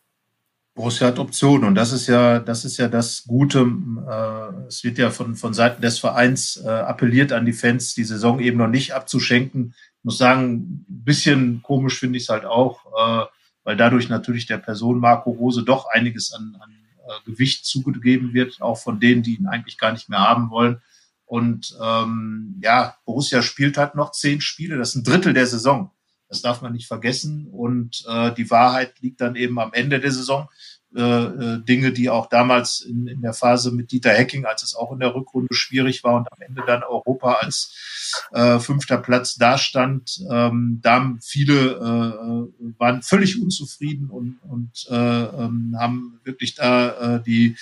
[0.77, 3.61] Borussia hat Optionen und das ist ja, das ist ja das Gute.
[3.61, 8.05] Äh, es wird ja von, von Seiten des Vereins äh, appelliert an die Fans, die
[8.05, 9.75] Saison eben noch nicht abzuschenken.
[9.99, 13.25] Ich muss sagen, ein bisschen komisch finde ich es halt auch, äh,
[13.65, 16.71] weil dadurch natürlich der Person Marco Rose doch einiges an, an
[17.09, 20.83] äh, Gewicht zugegeben wird, auch von denen, die ihn eigentlich gar nicht mehr haben wollen.
[21.25, 25.91] Und ähm, ja, Borussia spielt halt noch zehn Spiele, das ist ein Drittel der Saison.
[26.29, 27.47] Das darf man nicht vergessen.
[27.49, 30.49] Und äh, die Wahrheit liegt dann eben am Ende der Saison.
[30.97, 34.75] Äh, äh, Dinge, die auch damals in, in der Phase mit Dieter Hecking, als es
[34.75, 37.75] auch in der Rückrunde schwierig war und am Ende dann Europa als
[38.33, 40.19] äh, fünfter Platz dastand.
[40.31, 47.23] Ähm, da viele äh, waren völlig unzufrieden und, und äh, ähm, haben wirklich da äh,
[47.23, 47.57] die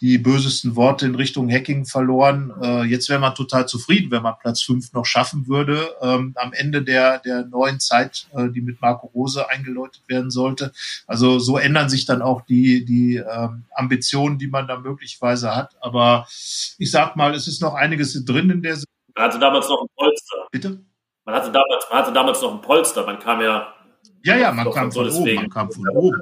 [0.00, 2.52] die bösesten Worte in Richtung Hacking verloren.
[2.62, 5.90] Äh, jetzt wäre man total zufrieden, wenn man Platz fünf noch schaffen würde.
[6.00, 10.72] Ähm, am Ende der, der neuen Zeit, äh, die mit Marco Rose eingeläutet werden sollte.
[11.06, 15.76] Also so ändern sich dann auch die, die ähm, Ambitionen, die man da möglicherweise hat.
[15.80, 18.78] Aber ich sag mal, es ist noch einiges drin in der
[19.14, 20.36] Man hatte damals noch ein Polster.
[20.50, 20.84] Bitte?
[21.24, 23.04] Man hatte damals, man hatte damals noch ein Polster.
[23.04, 23.74] Man kam ja
[24.22, 26.20] ja, ja, man kam von oben, man kam von oben.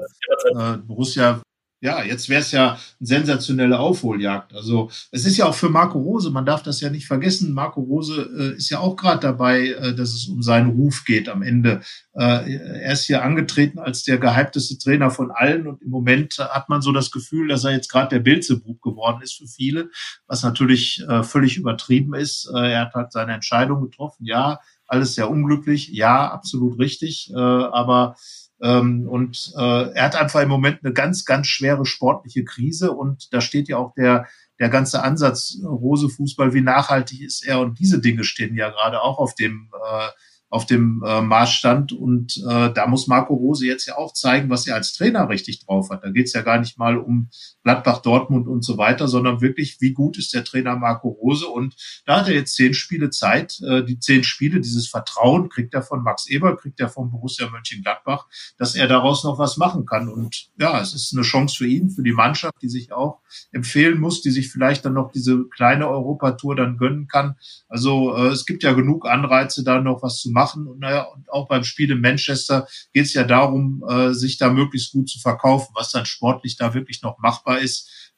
[0.55, 1.41] Äh, Borussia
[1.81, 4.53] ja, jetzt wäre es ja eine sensationelle Aufholjagd.
[4.53, 7.53] Also es ist ja auch für Marco Rose, man darf das ja nicht vergessen.
[7.53, 11.29] Marco Rose äh, ist ja auch gerade dabei, äh, dass es um seinen Ruf geht
[11.29, 11.81] am Ende.
[12.15, 16.69] Äh, er ist hier angetreten als der gehypteste Trainer von allen und im Moment hat
[16.69, 19.91] man so das Gefühl, dass er jetzt gerade der Bilzebub geworden ist für viele,
[20.27, 22.51] was natürlich äh, völlig übertrieben ist.
[22.53, 24.27] Äh, er hat halt seine Entscheidung getroffen.
[24.27, 24.59] Ja,
[24.89, 25.89] alles sehr unglücklich.
[25.89, 27.31] Ja, absolut richtig.
[27.33, 28.17] Äh, aber
[28.61, 33.33] ähm, und äh, er hat einfach im Moment eine ganz, ganz schwere sportliche Krise und
[33.33, 34.27] da steht ja auch der,
[34.59, 37.61] der ganze Ansatz Rose Fußball, wie nachhaltig ist er?
[37.61, 40.09] Und diese Dinge stehen ja gerade auch auf dem äh,
[40.51, 41.93] auf dem äh, Maßstand.
[41.93, 45.65] Und äh, da muss Marco Rose jetzt ja auch zeigen, was er als Trainer richtig
[45.65, 46.03] drauf hat.
[46.05, 47.29] Da geht es ja gar nicht mal um
[47.65, 51.47] Gladbach, Dortmund und so weiter, sondern wirklich, wie gut ist der Trainer Marco Rose.
[51.47, 51.77] Und
[52.07, 53.61] da hat er jetzt zehn Spiele Zeit.
[53.61, 57.51] Äh, die zehn Spiele, dieses Vertrauen kriegt er von Max Eber, kriegt er von Borussia
[57.51, 58.27] Mönchengladbach,
[58.57, 60.09] dass er daraus noch was machen kann.
[60.09, 63.21] Und ja, es ist eine Chance für ihn, für die Mannschaft, die sich auch
[63.53, 67.37] empfehlen muss, die sich vielleicht dann noch diese kleine Europatour dann gönnen kann.
[67.69, 70.69] Also äh, es gibt ja genug Anreize, da noch was zu machen machen.
[70.69, 74.51] Und, naja, und auch beim Spiel in Manchester geht es ja darum, äh, sich da
[74.51, 75.75] möglichst gut zu verkaufen.
[75.75, 78.15] Was dann sportlich da wirklich noch machbar ist,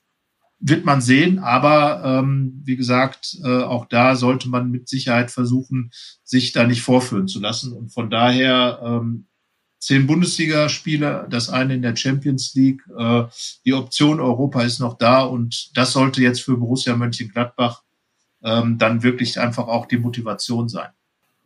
[0.58, 1.38] wird man sehen.
[1.38, 5.90] Aber ähm, wie gesagt, äh, auch da sollte man mit Sicherheit versuchen,
[6.22, 7.72] sich da nicht vorführen zu lassen.
[7.72, 9.26] Und von daher ähm,
[9.78, 12.82] zehn Bundesligaspiele, das eine in der Champions League.
[12.96, 13.24] Äh,
[13.64, 17.82] die Option Europa ist noch da und das sollte jetzt für Borussia Mönchengladbach
[18.42, 20.90] ähm, dann wirklich einfach auch die Motivation sein.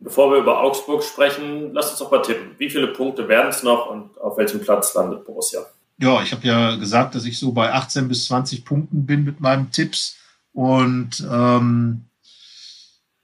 [0.05, 2.51] Bevor wir über Augsburg sprechen, lass uns doch mal tippen.
[2.59, 5.65] Wie viele Punkte werden es noch und auf welchem Platz landet Borussia?
[5.97, 9.39] Ja, ich habe ja gesagt, dass ich so bei 18 bis 20 Punkten bin mit
[9.39, 10.15] meinen Tipps.
[10.53, 12.05] Und ähm,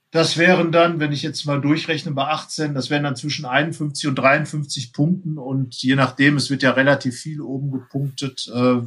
[0.09, 4.07] das wären dann, wenn ich jetzt mal durchrechne bei 18, das wären dann zwischen 51
[4.07, 5.37] und 53 Punkten.
[5.37, 8.81] Und je nachdem, es wird ja relativ viel oben gepunktet, äh,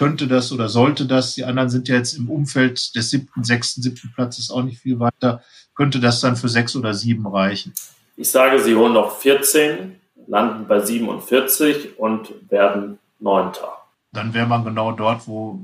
[0.00, 1.34] könnte das oder sollte das.
[1.34, 4.98] Die anderen sind ja jetzt im Umfeld des siebten, sechsten, siebten Platzes auch nicht viel
[4.98, 5.42] weiter
[5.80, 7.72] könnte das dann für sechs oder sieben reichen?
[8.14, 13.78] Ich sage, sie holen noch 14, landen bei 47 und werden Neunter.
[14.12, 15.58] Dann wäre man genau dort, wo,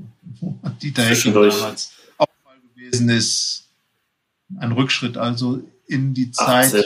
[0.81, 3.67] Dieter Hecking damals auch mal gewesen ist.
[4.57, 6.83] Ein Rückschritt also in die Zeit 18,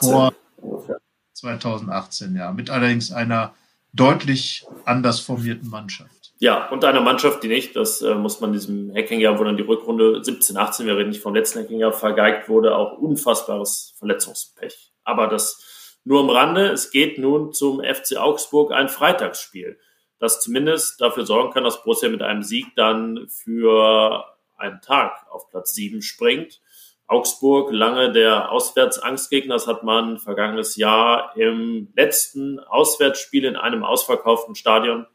[0.00, 0.96] vor 18
[1.34, 2.50] 2018, ja.
[2.50, 3.54] Mit allerdings einer
[3.92, 6.21] deutlich anders formierten Mannschaft.
[6.42, 9.62] Ja, und einer Mannschaft, die nicht, das äh, muss man diesem Hackingjahr, wo dann die
[9.62, 14.90] Rückrunde 17, 18, wir reden nicht vom letzten Hackingjahr, vergeigt wurde, auch unfassbares Verletzungspech.
[15.04, 16.66] Aber das nur am Rande.
[16.72, 19.78] Es geht nun zum FC Augsburg ein Freitagsspiel,
[20.18, 24.24] das zumindest dafür sorgen kann, dass Borussia mit einem Sieg dann für
[24.56, 26.60] einen Tag auf Platz 7 springt.
[27.06, 34.56] Augsburg, lange der Auswärtsangstgegner, das hat man vergangenes Jahr im letzten Auswärtsspiel in einem ausverkauften
[34.56, 35.06] Stadion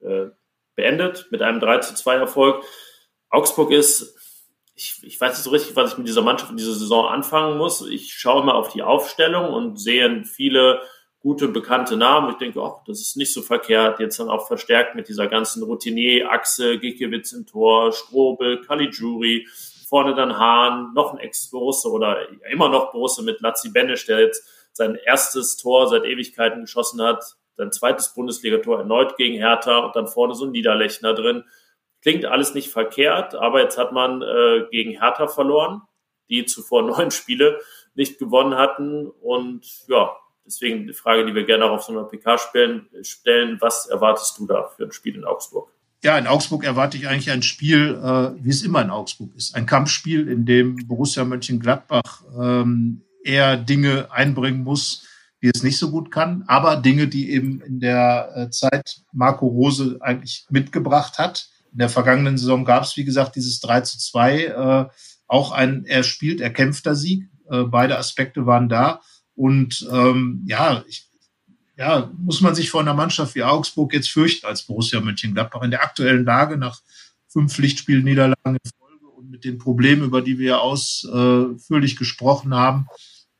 [0.00, 0.30] äh,
[0.76, 2.64] beendet mit einem 3 zu 2 Erfolg.
[3.28, 4.16] Augsburg ist,
[4.74, 7.58] ich, ich weiß nicht so richtig, was ich mit dieser Mannschaft in dieser Saison anfangen
[7.58, 7.86] muss.
[7.86, 10.80] Ich schaue mal auf die Aufstellung und sehe viele
[11.20, 12.30] gute, bekannte Namen.
[12.30, 14.00] Ich denke, oh, das ist nicht so verkehrt.
[14.00, 19.46] Jetzt dann auch verstärkt mit dieser ganzen Routinier-Achse, Gikiewicz im Tor, Strobel, Caligiuri,
[19.86, 24.48] vorne dann Hahn, noch ein Ex-Borusse oder immer noch Borusse mit Lazzi Benisch, der jetzt
[24.72, 30.08] sein erstes Tor seit Ewigkeiten geschossen hat sein zweites Bundesligator erneut gegen Hertha und dann
[30.08, 31.44] vorne so ein Niederlechner drin.
[32.00, 35.82] Klingt alles nicht verkehrt, aber jetzt hat man äh, gegen Hertha verloren,
[36.30, 37.60] die zuvor neun Spiele
[37.94, 39.08] nicht gewonnen hatten.
[39.08, 43.58] Und ja, Deswegen die Frage, die wir gerne auch auf so einer PK stellen, stellen
[43.60, 45.70] was erwartest du da für ein Spiel in Augsburg?
[46.02, 49.54] Ja, in Augsburg erwarte ich eigentlich ein Spiel, äh, wie es immer in Augsburg ist.
[49.54, 55.06] Ein Kampfspiel, in dem Borussia Mönchengladbach ähm, eher Dinge einbringen muss,
[55.42, 59.46] die es nicht so gut kann, aber Dinge, die eben in der äh, Zeit Marco
[59.46, 61.48] Rose eigentlich mitgebracht hat.
[61.72, 64.86] In der vergangenen Saison gab es, wie gesagt, dieses 3 zu 2, äh,
[65.26, 67.28] auch ein er spielt, er kämpfter Sieg.
[67.48, 69.00] Äh, beide Aspekte waren da.
[69.34, 71.06] Und ähm, ja, ich,
[71.78, 75.70] ja, muss man sich vor einer Mannschaft wie Augsburg jetzt fürchten als Borussia Mönchengladbach in
[75.70, 76.80] der aktuellen Lage nach
[77.28, 82.86] fünf Pflichtspielniederlagen in Folge und mit den Problemen, über die wir ausführlich gesprochen haben,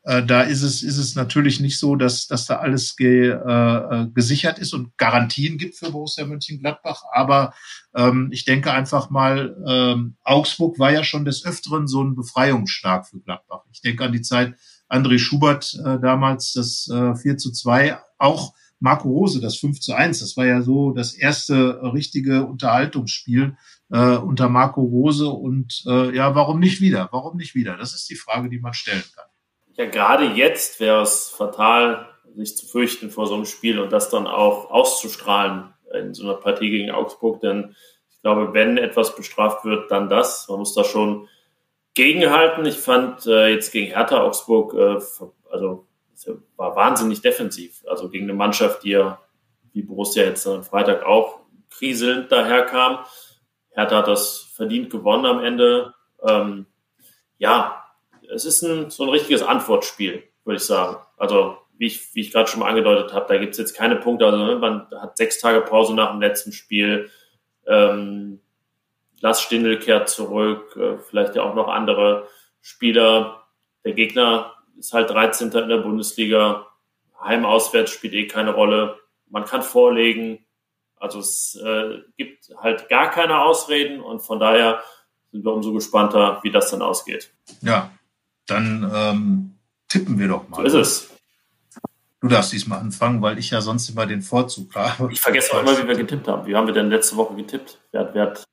[0.03, 4.07] äh, da ist es, ist es natürlich nicht so, dass, dass da alles ge, äh,
[4.14, 7.03] gesichert ist und Garantien gibt für Borussia Mönchengladbach.
[7.12, 7.53] Aber
[7.94, 13.07] ähm, ich denke einfach mal, ähm, Augsburg war ja schon des Öfteren so ein Befreiungsschlag
[13.07, 13.61] für Gladbach.
[13.72, 14.55] Ich denke an die Zeit
[14.88, 19.92] André Schubert äh, damals, das äh, 4 zu 2, auch Marco Rose, das 5 zu
[19.92, 20.20] 1.
[20.20, 23.55] Das war ja so das erste richtige Unterhaltungsspiel
[23.90, 25.28] äh, unter Marco Rose.
[25.28, 27.11] Und äh, ja, warum nicht wieder?
[27.12, 27.76] Warum nicht wieder?
[27.76, 29.26] Das ist die Frage, die man stellen kann
[29.74, 34.10] ja, gerade jetzt wäre es fatal, sich zu fürchten vor so einem Spiel und das
[34.10, 37.74] dann auch auszustrahlen in so einer Partie gegen Augsburg, denn
[38.10, 40.46] ich glaube, wenn etwas bestraft wird, dann das.
[40.48, 41.28] Man muss da schon
[41.94, 42.66] gegenhalten.
[42.66, 45.00] Ich fand äh, jetzt gegen Hertha Augsburg, äh,
[45.50, 45.86] also
[46.56, 47.82] war wahnsinnig defensiv.
[47.88, 49.20] Also gegen eine Mannschaft, die ja,
[49.72, 51.40] wie Borussia jetzt am Freitag auch
[51.70, 52.98] kriselnd daherkam.
[53.70, 55.94] Hertha hat das verdient gewonnen am Ende.
[56.22, 56.66] Ähm,
[57.38, 57.84] ja,
[58.33, 60.97] es ist ein, so ein richtiges Antwortspiel, würde ich sagen.
[61.16, 63.97] Also wie ich, wie ich gerade schon mal angedeutet habe, da gibt es jetzt keine
[63.97, 64.26] Punkte.
[64.26, 67.11] Also ne, man hat sechs Tage Pause nach dem letzten Spiel.
[67.66, 68.41] Ähm,
[69.20, 72.28] Lars Stindl kehrt zurück, äh, vielleicht ja auch noch andere
[72.61, 73.45] Spieler.
[73.85, 75.51] Der Gegner ist halt 13.
[75.53, 76.66] in der Bundesliga.
[77.22, 78.99] Heim-Auswärts spielt eh keine Rolle.
[79.28, 80.45] Man kann vorlegen.
[80.97, 84.83] Also es äh, gibt halt gar keine Ausreden und von daher
[85.33, 87.33] sind wir umso gespannter, wie das dann ausgeht.
[87.62, 87.91] Ja,
[88.51, 89.55] dann ähm,
[89.88, 90.68] tippen wir doch mal.
[90.68, 91.11] So ist es.
[92.20, 95.11] Du darfst diesmal anfangen, weil ich ja sonst immer den Vorzug habe.
[95.11, 96.46] Ich vergesse auch immer, wie wir getippt haben.
[96.46, 97.78] Wie haben wir denn letzte Woche getippt?
[97.92, 98.44] Wer hat, wer hat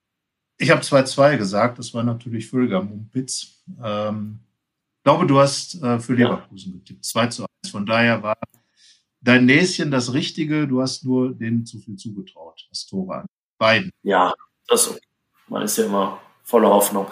[0.58, 1.80] ich habe 2-2 gesagt.
[1.80, 3.64] Das war natürlich Füllgam und Pitz.
[3.84, 4.40] Ähm,
[4.98, 6.80] ich glaube, du hast äh, für Leverkusen ja.
[6.80, 7.06] getippt.
[7.06, 7.72] 2 zu 1.
[7.72, 8.38] Von daher war
[9.22, 10.68] dein Näschen das Richtige.
[10.68, 13.26] Du hast nur denen zu viel zugetraut, was Tore an.
[13.58, 13.92] Beiden.
[14.04, 14.34] Ja,
[14.68, 15.00] das okay.
[15.48, 17.08] Man ist ja immer voller Hoffnung.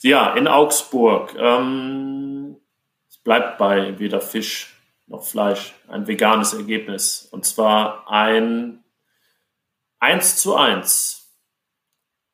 [0.00, 1.34] Ja, in Augsburg.
[1.38, 2.56] Ähm,
[3.08, 4.74] es bleibt bei weder Fisch
[5.06, 5.74] noch Fleisch.
[5.88, 7.28] Ein veganes Ergebnis.
[7.30, 8.82] Und zwar ein
[10.00, 11.28] 1 zu 1.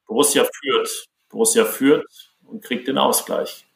[0.06, 1.06] Borussia führt.
[1.28, 2.06] Borussia führt
[2.44, 3.66] und kriegt den Ausgleich.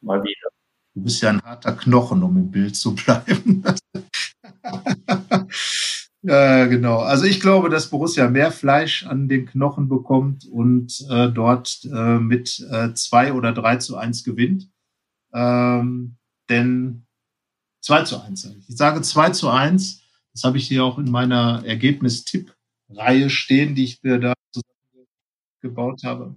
[0.00, 0.50] Mal wieder.
[0.94, 3.62] Du bist ja ein harter Knochen, um im Bild zu bleiben.
[6.22, 6.98] Ja, genau.
[6.98, 12.18] Also ich glaube, dass Borussia mehr Fleisch an den Knochen bekommt und äh, dort äh,
[12.18, 14.68] mit äh, zwei oder drei zu eins gewinnt.
[15.32, 16.16] Ähm,
[16.50, 17.06] denn
[17.80, 18.68] zwei zu eins sage ich.
[18.68, 20.02] Ich sage zwei zu eins.
[20.34, 24.34] Das habe ich hier auch in meiner Ergebnistipp-Reihe stehen, die ich mir da
[25.62, 26.34] gebaut habe.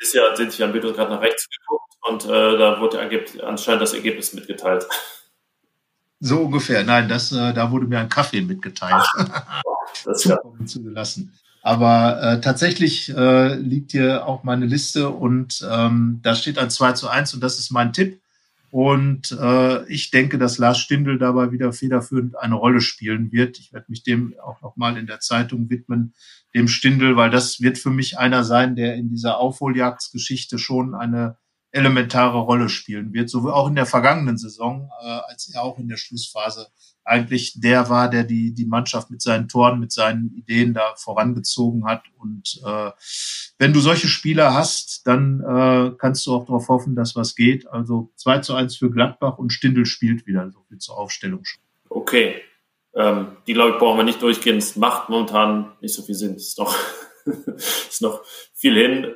[0.00, 3.00] Ist ja, sind sich an Bitte gerade nach rechts geguckt und äh, da wurde
[3.44, 4.86] anscheinend das Ergebnis mitgeteilt.
[6.20, 6.84] So ungefähr.
[6.84, 9.04] Nein, das, äh, da wurde mir ein Kaffee mitgeteilt.
[10.04, 10.38] das ja.
[10.64, 11.32] zugelassen.
[11.62, 16.92] Aber äh, tatsächlich äh, liegt hier auch meine Liste und ähm, da steht ein 2
[16.92, 18.20] zu 1 und das ist mein Tipp.
[18.70, 23.58] Und äh, ich denke, dass Lars Stindl dabei wieder federführend eine Rolle spielen wird.
[23.58, 26.12] Ich werde mich dem auch nochmal in der Zeitung widmen,
[26.54, 31.36] dem Stindl, weil das wird für mich einer sein, der in dieser Aufholjagdsgeschichte schon eine
[31.70, 35.78] elementare Rolle spielen wird, so wie auch in der vergangenen Saison, äh, als er auch
[35.78, 36.68] in der Schlussphase
[37.08, 41.86] eigentlich der war, der die, die Mannschaft mit seinen Toren, mit seinen Ideen da vorangezogen
[41.86, 42.02] hat.
[42.18, 42.90] Und äh,
[43.58, 47.66] wenn du solche Spieler hast, dann äh, kannst du auch darauf hoffen, dass was geht.
[47.68, 51.44] Also 2 zu 1 für Gladbach und Stindel spielt wieder so viel zur Aufstellung.
[51.88, 52.42] Okay.
[52.94, 54.58] Ähm, die glaube ich brauchen wir nicht durchgehen.
[54.58, 56.34] Es macht momentan nicht so viel Sinn.
[56.34, 56.76] Es ist noch,
[57.56, 58.22] ist noch
[58.54, 59.14] viel hin.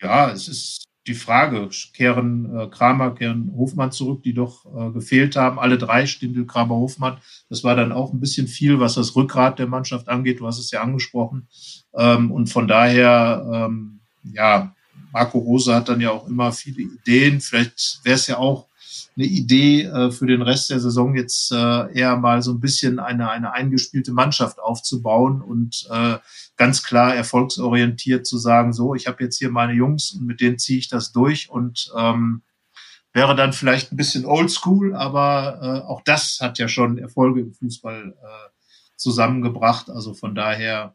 [0.00, 5.34] Ja, es ist die Frage, kehren äh, Kramer, kehren Hofmann zurück, die doch äh, gefehlt
[5.34, 5.58] haben.
[5.58, 7.18] Alle drei, Stindel, Kramer, Hofmann.
[7.48, 10.38] Das war dann auch ein bisschen viel, was das Rückgrat der Mannschaft angeht.
[10.38, 11.48] Du hast es ja angesprochen.
[11.94, 14.74] Ähm, und von daher, ähm, ja,
[15.12, 17.40] Marco Rose hat dann ja auch immer viele Ideen.
[17.40, 18.69] Vielleicht wäre es ja auch
[19.20, 22.98] eine Idee äh, für den Rest der Saison jetzt äh, eher mal so ein bisschen
[22.98, 26.16] eine, eine eingespielte Mannschaft aufzubauen und äh,
[26.56, 30.58] ganz klar erfolgsorientiert zu sagen, so, ich habe jetzt hier meine Jungs und mit denen
[30.58, 32.42] ziehe ich das durch und ähm,
[33.12, 37.52] wäre dann vielleicht ein bisschen oldschool, aber äh, auch das hat ja schon Erfolge im
[37.52, 38.50] Fußball äh,
[38.96, 39.90] zusammengebracht.
[39.90, 40.94] Also von daher.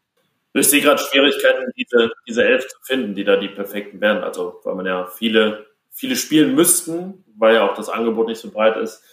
[0.54, 4.24] Ich sehe gerade Schwierigkeiten, diese, diese Elf zu finden, die da die perfekten wären.
[4.24, 8.52] Also weil man ja viele, viele spielen müssten, weil ja auch das Angebot nicht so
[8.52, 9.04] breit ist.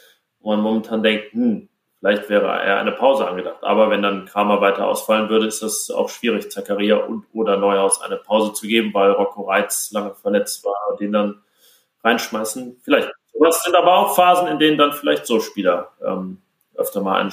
[0.40, 1.68] Und man momentan denkt, hm,
[2.00, 3.62] vielleicht wäre eher eine Pause angedacht.
[3.62, 8.00] Aber wenn dann Kramer weiter ausfallen würde, ist das auch schwierig, Zakaria und oder Neuhaus
[8.02, 11.42] eine Pause zu geben, weil Rocco Reitz lange verletzt war, den dann
[12.02, 12.80] reinschmeißen.
[12.82, 13.10] Vielleicht.
[13.38, 16.42] Was sind aber auch Phasen, in denen dann vielleicht so Spieler ähm,
[16.74, 17.32] öfter mal einen.